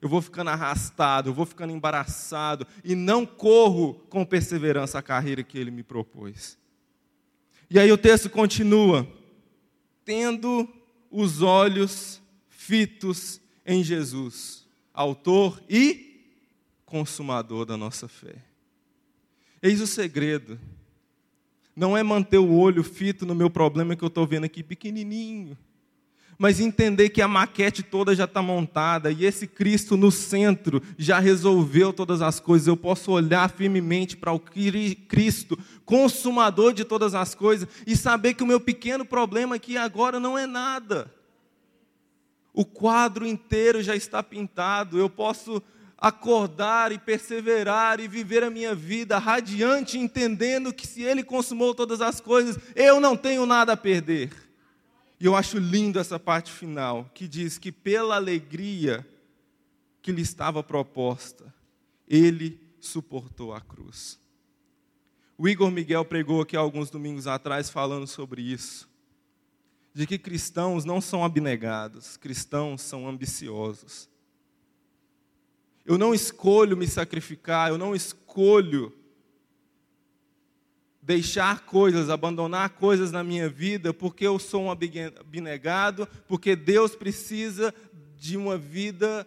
eu 0.03 0.09
vou 0.09 0.21
ficando 0.21 0.51
arrastado, 0.51 1.31
eu 1.31 1.35
vou 1.35 1.47
ficando 1.47 1.73
embaraçado 1.73 2.67
e 2.83 2.97
não 2.97 3.25
corro 3.25 3.95
com 4.11 4.25
perseverança 4.25 4.99
a 4.99 5.03
carreira 5.03 5.45
que 5.45 5.57
ele 5.57 5.71
me 5.71 5.85
propôs. 5.85 6.59
E 7.71 7.79
aí 7.79 7.93
o 7.93 7.97
texto 7.97 8.29
continua: 8.29 9.07
tendo 10.05 10.69
os 11.09 11.43
olhos 11.43 12.21
fitos 12.49 13.41
em 13.65 13.85
Jesus, 13.85 14.67
autor 14.93 15.63
e 15.71 16.27
consumador 16.85 17.65
da 17.65 17.77
nossa 17.77 18.09
fé. 18.09 18.35
Eis 19.63 19.81
o 19.81 19.87
segredo. 19.87 20.59
Não 21.77 21.97
é 21.97 22.03
manter 22.03 22.39
o 22.39 22.53
olho 22.53 22.83
fito 22.83 23.25
no 23.25 23.35
meu 23.35 23.49
problema 23.49 23.95
que 23.95 24.03
eu 24.03 24.09
estou 24.09 24.27
vendo 24.27 24.45
aqui 24.45 24.61
pequenininho 24.61 25.57
mas 26.41 26.59
entender 26.59 27.11
que 27.11 27.21
a 27.21 27.29
maquete 27.29 27.83
toda 27.83 28.15
já 28.15 28.25
está 28.25 28.41
montada 28.41 29.13
e 29.13 29.27
esse 29.27 29.47
Cristo 29.47 29.95
no 29.95 30.11
centro 30.11 30.83
já 30.97 31.19
resolveu 31.19 31.93
todas 31.93 32.23
as 32.23 32.41
coisas. 32.41 32.67
Eu 32.67 32.79
posso 32.79 33.13
olhar 33.13 33.51
firmemente 33.51 34.17
para 34.17 34.33
o 34.33 34.41
Cristo, 34.41 35.59
consumador 35.85 36.73
de 36.73 36.83
todas 36.83 37.15
as 37.15 37.35
coisas, 37.35 37.69
e 37.87 37.95
saber 37.95 38.33
que 38.33 38.43
o 38.43 38.47
meu 38.47 38.59
pequeno 38.59 39.05
problema 39.05 39.57
aqui 39.57 39.77
agora 39.77 40.19
não 40.19 40.39
é 40.39 40.47
nada. 40.47 41.13
O 42.55 42.65
quadro 42.65 43.27
inteiro 43.27 43.83
já 43.83 43.95
está 43.95 44.23
pintado, 44.23 44.99
eu 44.99 45.11
posso 45.11 45.63
acordar 45.99 46.91
e 46.91 46.99
perseverar 46.99 48.01
e 48.01 48.09
viver 48.09 48.43
a 48.43 48.49
minha 48.49 48.75
vida 48.75 49.19
radiante, 49.19 49.99
entendendo 49.99 50.73
que 50.73 50.87
se 50.87 51.03
Ele 51.03 51.23
consumou 51.23 51.75
todas 51.75 52.01
as 52.01 52.19
coisas, 52.19 52.59
eu 52.75 52.99
não 52.99 53.15
tenho 53.15 53.45
nada 53.45 53.75
a 53.75 53.77
perder. 53.77 54.50
E 55.21 55.27
eu 55.27 55.37
acho 55.37 55.59
lindo 55.59 55.99
essa 55.99 56.19
parte 56.19 56.51
final, 56.51 57.11
que 57.13 57.29
diz 57.29 57.59
que 57.59 57.71
pela 57.71 58.17
alegria 58.17 59.07
que 60.01 60.11
lhe 60.11 60.23
estava 60.23 60.63
proposta, 60.63 61.53
ele 62.09 62.59
suportou 62.81 63.53
a 63.53 63.61
cruz. 63.61 64.19
O 65.37 65.47
Igor 65.47 65.71
Miguel 65.71 66.07
pregou 66.07 66.41
aqui 66.41 66.57
alguns 66.57 66.89
domingos 66.89 67.27
atrás 67.27 67.69
falando 67.69 68.07
sobre 68.07 68.41
isso. 68.41 68.89
De 69.93 70.07
que 70.07 70.19
cristãos 70.19 70.87
não 70.87 71.01
são 71.01 71.23
abnegados, 71.23 72.17
cristãos 72.17 72.81
são 72.81 73.07
ambiciosos. 73.07 74.09
Eu 75.85 75.99
não 75.99 76.15
escolho 76.15 76.77
me 76.77 76.87
sacrificar, 76.87 77.69
eu 77.69 77.77
não 77.77 77.95
escolho 77.95 78.95
deixar 81.11 81.63
coisas, 81.63 82.09
abandonar 82.09 82.71
coisas 82.71 83.11
na 83.11 83.25
minha 83.25 83.49
vida, 83.49 83.93
porque 83.93 84.25
eu 84.25 84.39
sou 84.39 84.63
um 84.63 84.71
abnegado, 84.71 86.07
porque 86.29 86.55
Deus 86.55 86.95
precisa 86.95 87.75
de 88.17 88.37
uma 88.37 88.57
vida 88.57 89.27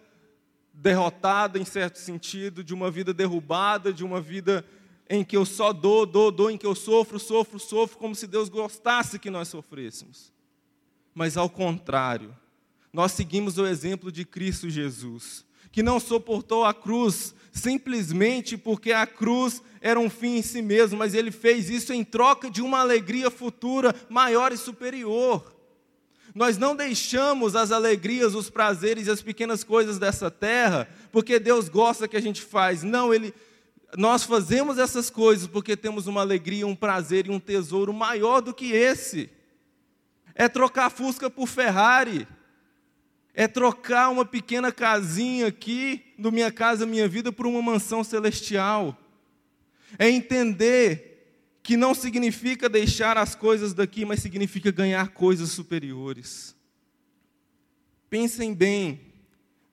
derrotada 0.72 1.58
em 1.58 1.64
certo 1.66 1.98
sentido, 1.98 2.64
de 2.64 2.72
uma 2.72 2.90
vida 2.90 3.12
derrubada, 3.12 3.92
de 3.92 4.02
uma 4.02 4.18
vida 4.18 4.64
em 5.10 5.22
que 5.22 5.36
eu 5.36 5.44
só 5.44 5.74
dou, 5.74 6.06
dou, 6.06 6.32
dou, 6.32 6.50
em 6.50 6.56
que 6.56 6.64
eu 6.64 6.74
sofro, 6.74 7.18
sofro, 7.18 7.58
sofro, 7.58 7.98
como 7.98 8.14
se 8.14 8.26
Deus 8.26 8.48
gostasse 8.48 9.18
que 9.18 9.28
nós 9.28 9.48
sofrêssemos. 9.48 10.32
Mas 11.14 11.36
ao 11.36 11.50
contrário, 11.50 12.34
nós 12.94 13.12
seguimos 13.12 13.58
o 13.58 13.66
exemplo 13.66 14.10
de 14.10 14.24
Cristo 14.24 14.70
Jesus, 14.70 15.44
que 15.74 15.82
não 15.82 15.98
suportou 15.98 16.64
a 16.64 16.72
cruz 16.72 17.34
simplesmente 17.50 18.56
porque 18.56 18.92
a 18.92 19.04
cruz 19.04 19.60
era 19.80 19.98
um 19.98 20.08
fim 20.08 20.36
em 20.36 20.42
si 20.42 20.62
mesmo, 20.62 20.96
mas 20.96 21.14
ele 21.14 21.32
fez 21.32 21.68
isso 21.68 21.92
em 21.92 22.04
troca 22.04 22.48
de 22.48 22.62
uma 22.62 22.78
alegria 22.78 23.28
futura 23.28 23.92
maior 24.08 24.52
e 24.52 24.56
superior. 24.56 25.52
Nós 26.32 26.56
não 26.56 26.76
deixamos 26.76 27.56
as 27.56 27.72
alegrias, 27.72 28.36
os 28.36 28.48
prazeres 28.48 29.08
e 29.08 29.10
as 29.10 29.20
pequenas 29.20 29.64
coisas 29.64 29.98
dessa 29.98 30.30
terra 30.30 30.88
porque 31.10 31.40
Deus 31.40 31.68
gosta 31.68 32.06
que 32.06 32.16
a 32.16 32.22
gente 32.22 32.40
faz. 32.40 32.84
Não, 32.84 33.12
ele 33.12 33.34
nós 33.98 34.22
fazemos 34.22 34.78
essas 34.78 35.10
coisas 35.10 35.48
porque 35.48 35.76
temos 35.76 36.06
uma 36.06 36.20
alegria, 36.20 36.68
um 36.68 36.76
prazer 36.76 37.26
e 37.26 37.30
um 37.30 37.40
tesouro 37.40 37.92
maior 37.92 38.40
do 38.40 38.54
que 38.54 38.70
esse. 38.70 39.28
É 40.36 40.48
trocar 40.48 40.88
Fusca 40.88 41.28
por 41.28 41.48
Ferrari. 41.48 42.28
É 43.34 43.48
trocar 43.48 44.10
uma 44.10 44.24
pequena 44.24 44.70
casinha 44.70 45.48
aqui, 45.48 46.14
do 46.16 46.30
Minha 46.30 46.52
Casa 46.52 46.86
Minha 46.86 47.08
Vida, 47.08 47.32
por 47.32 47.46
uma 47.46 47.60
mansão 47.60 48.04
celestial 48.04 48.96
é 49.98 50.08
entender 50.08 51.12
que 51.62 51.76
não 51.76 51.94
significa 51.94 52.68
deixar 52.68 53.16
as 53.16 53.34
coisas 53.34 53.72
daqui, 53.72 54.04
mas 54.04 54.20
significa 54.20 54.70
ganhar 54.70 55.08
coisas 55.08 55.50
superiores. 55.50 56.54
Pensem 58.10 58.52
bem 58.54 59.00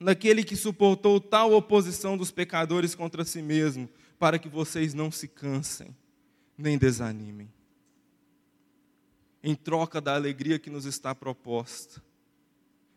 naquele 0.00 0.42
que 0.42 0.56
suportou 0.56 1.20
tal 1.20 1.52
oposição 1.52 2.16
dos 2.16 2.30
pecadores 2.30 2.94
contra 2.94 3.24
si 3.24 3.42
mesmo, 3.42 3.88
para 4.18 4.38
que 4.38 4.48
vocês 4.48 4.94
não 4.94 5.10
se 5.10 5.28
cansem 5.28 5.94
nem 6.56 6.78
desanimem. 6.78 7.52
Em 9.42 9.54
troca 9.54 10.00
da 10.00 10.14
alegria 10.14 10.58
que 10.58 10.70
nos 10.70 10.84
está 10.84 11.14
proposta, 11.14 12.00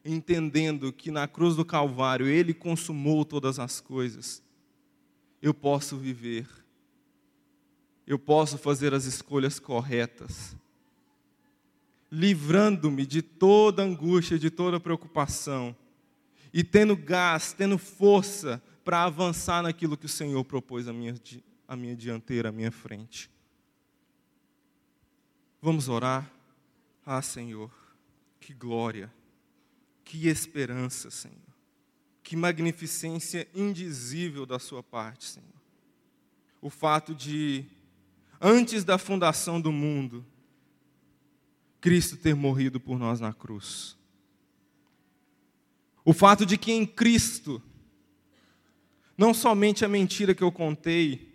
entendendo 0.06 0.94
que 0.94 1.10
na 1.10 1.28
cruz 1.28 1.56
do 1.56 1.66
Calvário 1.66 2.28
Ele 2.28 2.54
consumou 2.54 3.26
todas 3.26 3.58
as 3.58 3.82
coisas, 3.82 4.44
eu 5.42 5.54
posso 5.54 5.98
viver, 5.98 6.48
eu 8.06 8.20
posso 8.20 8.58
fazer 8.58 8.94
as 8.94 9.06
escolhas 9.06 9.60
corretas, 9.60 10.56
livrando-me 12.12 13.06
de 13.06 13.24
toda 13.24 13.84
angústia, 13.84 14.38
de 14.38 14.52
toda 14.52 14.80
preocupação, 14.80 15.76
e 16.54 16.64
tendo 16.64 16.96
gás, 16.96 17.52
tendo 17.52 17.78
força 17.78 18.62
para 18.84 19.04
avançar 19.04 19.64
naquilo 19.64 19.98
que 19.98 20.06
o 20.06 20.10
Senhor 20.10 20.44
propôs 20.46 20.88
à 20.88 20.94
minha, 20.94 21.16
à 21.68 21.76
minha 21.76 21.96
dianteira, 21.96 22.50
à 22.50 22.52
minha 22.52 22.72
frente. 22.72 23.30
Vamos 25.62 25.90
orar? 25.90 26.32
Ah, 27.04 27.22
Senhor, 27.24 27.72
que 28.40 28.54
glória, 28.54 29.12
que 30.06 30.28
esperança, 30.28 31.10
Senhor, 31.10 31.36
que 32.24 32.36
magnificência 32.36 33.48
indizível 33.54 34.46
da 34.46 34.60
Sua 34.60 34.84
parte, 34.84 35.26
Senhor. 35.26 35.50
O 36.62 36.70
fato 36.70 37.14
de, 37.14 37.66
antes 38.40 38.84
da 38.84 38.98
fundação 38.98 39.60
do 39.60 39.72
mundo, 39.72 40.26
Cristo 41.82 42.16
ter 42.16 42.36
morrido 42.36 42.80
por 42.80 42.98
nós 42.98 43.20
na 43.20 43.34
cruz. 43.34 43.98
O 46.04 46.14
fato 46.14 46.46
de 46.46 46.58
que 46.58 46.72
em 46.72 46.86
Cristo, 46.86 47.62
não 49.18 49.34
somente 49.34 49.84
a 49.84 49.90
mentira 49.90 50.36
que 50.36 50.44
eu 50.44 50.52
contei, 50.52 51.34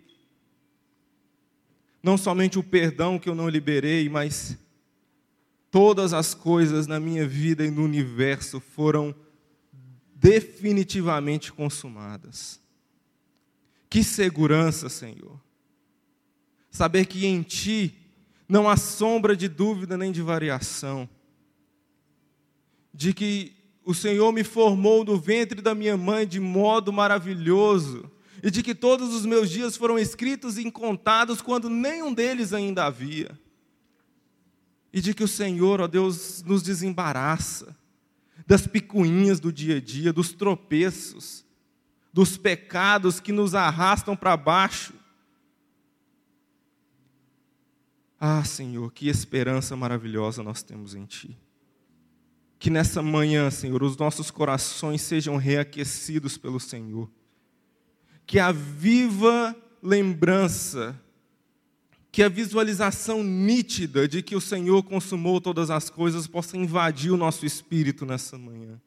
não 2.01 2.17
somente 2.17 2.57
o 2.57 2.63
perdão 2.63 3.19
que 3.19 3.29
eu 3.29 3.35
não 3.35 3.49
liberei, 3.49 4.09
mas 4.09 4.57
todas 5.71 6.13
as 6.13 6.33
coisas 6.33 6.85
na 6.85 6.99
minha 6.99 7.25
vida 7.25 7.65
e 7.65 7.71
no 7.71 7.83
universo 7.83 8.59
foram 8.59 9.15
definitivamente 10.13 11.51
consumadas. 11.51 12.59
Que 13.89 14.03
segurança, 14.03 14.89
Senhor. 14.89 15.41
Saber 16.69 17.05
que 17.05 17.25
em 17.25 17.41
Ti 17.41 17.97
não 18.47 18.69
há 18.69 18.75
sombra 18.75 19.35
de 19.35 19.47
dúvida 19.47 19.97
nem 19.97 20.11
de 20.11 20.21
variação, 20.21 21.09
de 22.93 23.13
que 23.13 23.53
o 23.83 23.93
Senhor 23.93 24.31
me 24.31 24.43
formou 24.43 25.03
no 25.03 25.17
ventre 25.17 25.61
da 25.61 25.73
minha 25.73 25.97
mãe 25.97 26.27
de 26.27 26.39
modo 26.39 26.91
maravilhoso, 26.91 28.11
e 28.43 28.51
de 28.51 28.61
que 28.61 28.75
todos 28.75 29.13
os 29.13 29.25
meus 29.25 29.49
dias 29.49 29.77
foram 29.77 29.97
escritos 29.97 30.57
e 30.57 30.69
contados 30.69 31.41
quando 31.41 31.69
nenhum 31.69 32.13
deles 32.13 32.53
ainda 32.53 32.85
havia. 32.85 33.39
E 34.93 34.99
de 34.99 35.13
que 35.13 35.23
o 35.23 35.27
Senhor, 35.27 35.79
ó 35.81 35.87
Deus, 35.87 36.43
nos 36.43 36.61
desembaraça 36.61 37.75
das 38.45 38.67
picuinhas 38.67 39.39
do 39.39 39.51
dia 39.51 39.77
a 39.77 39.79
dia, 39.79 40.11
dos 40.11 40.33
tropeços, 40.33 41.45
dos 42.11 42.37
pecados 42.37 43.19
que 43.19 43.31
nos 43.31 43.55
arrastam 43.55 44.15
para 44.15 44.35
baixo. 44.35 44.93
Ah, 48.19 48.43
Senhor, 48.43 48.91
que 48.91 49.07
esperança 49.07 49.75
maravilhosa 49.75 50.43
nós 50.43 50.61
temos 50.61 50.93
em 50.93 51.05
Ti. 51.05 51.37
Que 52.59 52.69
nessa 52.69 53.01
manhã, 53.01 53.49
Senhor, 53.49 53.81
os 53.81 53.97
nossos 53.97 54.29
corações 54.29 55.01
sejam 55.01 55.37
reaquecidos 55.37 56.37
pelo 56.37 56.59
Senhor. 56.59 57.09
Que 58.25 58.37
a 58.37 58.51
viva 58.51 59.55
lembrança, 59.81 60.99
que 62.11 62.21
a 62.21 62.29
visualização 62.29 63.23
nítida 63.23 64.07
de 64.07 64.21
que 64.21 64.35
o 64.35 64.41
Senhor 64.41 64.83
consumou 64.83 65.39
todas 65.39 65.69
as 65.69 65.89
coisas 65.89 66.27
possa 66.27 66.57
invadir 66.57 67.11
o 67.11 67.17
nosso 67.17 67.45
espírito 67.45 68.05
nessa 68.05 68.37
manhã. 68.37 68.79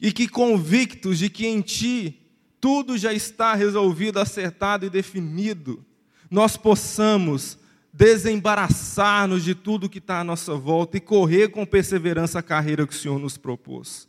E 0.00 0.12
que 0.12 0.28
convictos 0.28 1.18
de 1.18 1.30
que 1.30 1.46
em 1.46 1.62
Ti 1.62 2.20
tudo 2.60 2.98
já 2.98 3.12
está 3.12 3.54
resolvido, 3.54 4.20
acertado 4.20 4.84
e 4.84 4.90
definido, 4.90 5.84
nós 6.30 6.56
possamos 6.56 7.58
desembaraçar-nos 7.92 9.42
de 9.42 9.54
tudo 9.54 9.88
que 9.88 9.98
está 9.98 10.20
à 10.20 10.24
nossa 10.24 10.54
volta 10.54 10.96
e 10.98 11.00
correr 11.00 11.48
com 11.48 11.64
perseverança 11.64 12.40
a 12.40 12.42
carreira 12.42 12.86
que 12.86 12.92
o 12.92 12.96
Senhor 12.96 13.18
nos 13.18 13.38
propôs. 13.38 14.08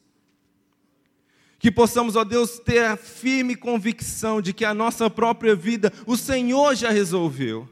Que 1.60 1.70
possamos, 1.70 2.16
ó 2.16 2.24
Deus, 2.24 2.58
ter 2.58 2.86
a 2.86 2.96
firme 2.96 3.56
convicção 3.56 4.42
de 4.42 4.54
que 4.54 4.64
a 4.64 4.74
nossa 4.74 5.10
própria 5.10 5.54
vida 5.54 5.92
o 6.08 6.16
Senhor 6.16 6.74
já 6.74 6.90
resolveu. 6.90 7.68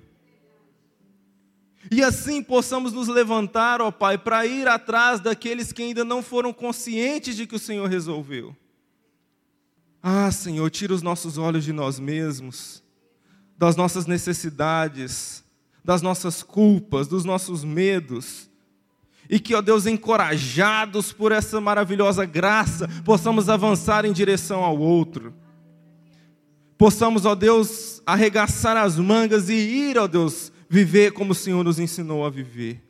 E 1.89 2.04
assim 2.04 2.43
possamos 2.43 2.91
nos 2.91 3.08
levantar, 3.08 3.82
ó 3.82 3.89
Pai, 3.89 4.17
para 4.17 4.45
ir 4.45 4.67
atrás 4.67 5.21
daqueles 5.21 5.71
que 5.71 5.82
ainda 5.82 6.04
não 6.04 6.21
foram 6.21 6.52
conscientes 6.52 7.36
de 7.36 7.47
que 7.47 7.56
o 7.56 7.60
Senhor 7.60 7.88
resolveu. 7.88 8.56
Ah, 10.04 10.32
Senhor, 10.32 10.69
tira 10.69 10.93
os 10.93 11.02
nossos 11.02 11.38
olhos 11.38 11.63
de 11.63 11.71
nós 11.71 12.00
mesmos, 12.00 12.84
das 13.58 13.76
nossas 13.76 14.06
necessidades, 14.06 15.43
das 15.84 16.02
nossas 16.02 16.43
culpas, 16.43 17.08
dos 17.08 17.23
nossos 17.23 17.63
medos. 17.63 18.50
E 19.30 19.40
que, 19.40 19.54
ó 19.54 19.62
Deus, 19.62 19.86
encorajados 19.86 21.12
por 21.12 21.32
essa 21.32 21.60
maravilhosa 21.60 22.26
graça, 22.26 22.88
possamos 23.04 23.50
avançar 23.50 24.06
em 24.06 24.13
direção 24.13 24.63
ao 24.63 24.78
outro. 24.78 25.34
Possamos, 26.78 27.26
ó 27.26 27.36
Deus, 27.36 28.02
arregaçar 28.06 28.78
as 28.78 28.98
mangas 28.98 29.50
e 29.50 29.54
ir, 29.54 29.98
ó 29.98 30.08
Deus, 30.08 30.52
viver 30.70 31.12
como 31.12 31.32
o 31.32 31.36
Senhor 31.36 31.63
nos 31.63 31.80
ensinou 31.80 32.26
a 32.26 32.30
viver. 32.30 32.84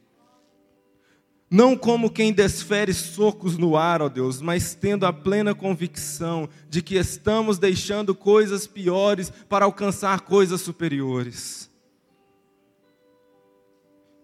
Não 1.49 1.77
como 1.77 2.09
quem 2.09 2.33
desfere 2.33 2.93
socos 2.93 3.57
no 3.57 3.77
ar, 3.77 4.01
ó 4.01 4.09
Deus, 4.09 4.41
mas 4.41 4.75
tendo 4.75 5.05
a 5.05 5.13
plena 5.13 5.55
convicção 5.55 6.49
de 6.69 6.81
que 6.81 6.95
estamos 6.95 7.57
deixando 7.57 8.13
coisas 8.13 8.67
piores 8.67 9.31
para 9.47 9.63
alcançar 9.63 10.19
coisas 10.21 10.59
superiores 10.59 11.66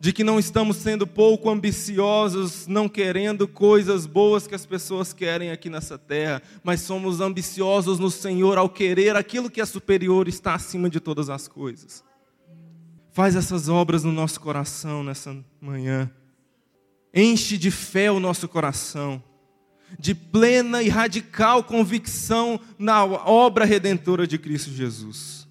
de 0.04 0.12
que 0.12 0.22
não 0.22 0.38
estamos 0.38 0.76
sendo 0.76 1.08
pouco 1.08 1.50
ambiciosos, 1.50 2.68
não 2.68 2.90
querendo 2.90 3.48
coisas 3.48 4.06
boas 4.06 4.46
que 4.46 4.54
as 4.54 4.66
pessoas 4.66 5.14
querem 5.14 5.50
aqui 5.50 5.70
nessa 5.70 5.98
terra, 5.98 6.42
mas 6.62 6.82
somos 6.82 7.22
ambiciosos 7.22 8.00
no 8.00 8.12
Senhor 8.12 8.58
ao 8.58 8.68
querer 8.68 9.16
aquilo 9.16 9.50
que 9.50 9.62
é 9.62 9.66
superior, 9.66 10.28
está 10.28 10.56
acima 10.56 10.90
de 10.90 11.00
todas 11.00 11.30
as 11.30 11.48
coisas. 11.48 12.04
Faz 13.14 13.34
essas 13.34 13.70
obras 13.70 14.04
no 14.04 14.12
nosso 14.12 14.42
coração 14.42 15.06
nessa 15.06 15.38
manhã. 15.62 16.12
Enche 17.14 17.58
de 17.58 17.72
fé 17.72 18.12
o 18.12 18.20
nosso 18.20 18.46
coração, 18.50 19.24
de 19.98 20.14
plena 20.14 20.84
e 20.84 20.90
radical 20.90 21.64
convicção 21.64 22.60
na 22.78 23.06
obra 23.06 23.64
redentora 23.64 24.28
de 24.28 24.38
Cristo 24.38 24.70
Jesus 24.70 25.43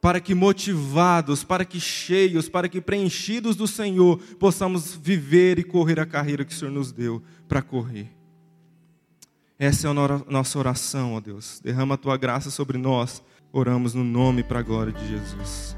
para 0.00 0.20
que 0.20 0.34
motivados, 0.34 1.44
para 1.44 1.64
que 1.64 1.78
cheios, 1.78 2.48
para 2.48 2.68
que 2.68 2.80
preenchidos 2.80 3.54
do 3.54 3.66
Senhor, 3.66 4.18
possamos 4.38 4.94
viver 4.94 5.58
e 5.58 5.64
correr 5.64 6.00
a 6.00 6.06
carreira 6.06 6.44
que 6.44 6.52
o 6.52 6.56
Senhor 6.56 6.70
nos 6.70 6.90
deu 6.90 7.22
para 7.46 7.60
correr. 7.60 8.10
Essa 9.58 9.88
é 9.88 9.90
a 9.90 9.94
nossa 10.30 10.58
oração, 10.58 11.14
ó 11.14 11.20
Deus. 11.20 11.60
Derrama 11.62 11.94
a 11.94 11.98
tua 11.98 12.16
graça 12.16 12.50
sobre 12.50 12.78
nós. 12.78 13.22
Oramos 13.52 13.92
no 13.92 14.02
nome 14.02 14.42
para 14.42 14.60
a 14.60 14.62
glória 14.62 14.92
de 14.92 15.06
Jesus. 15.06 15.76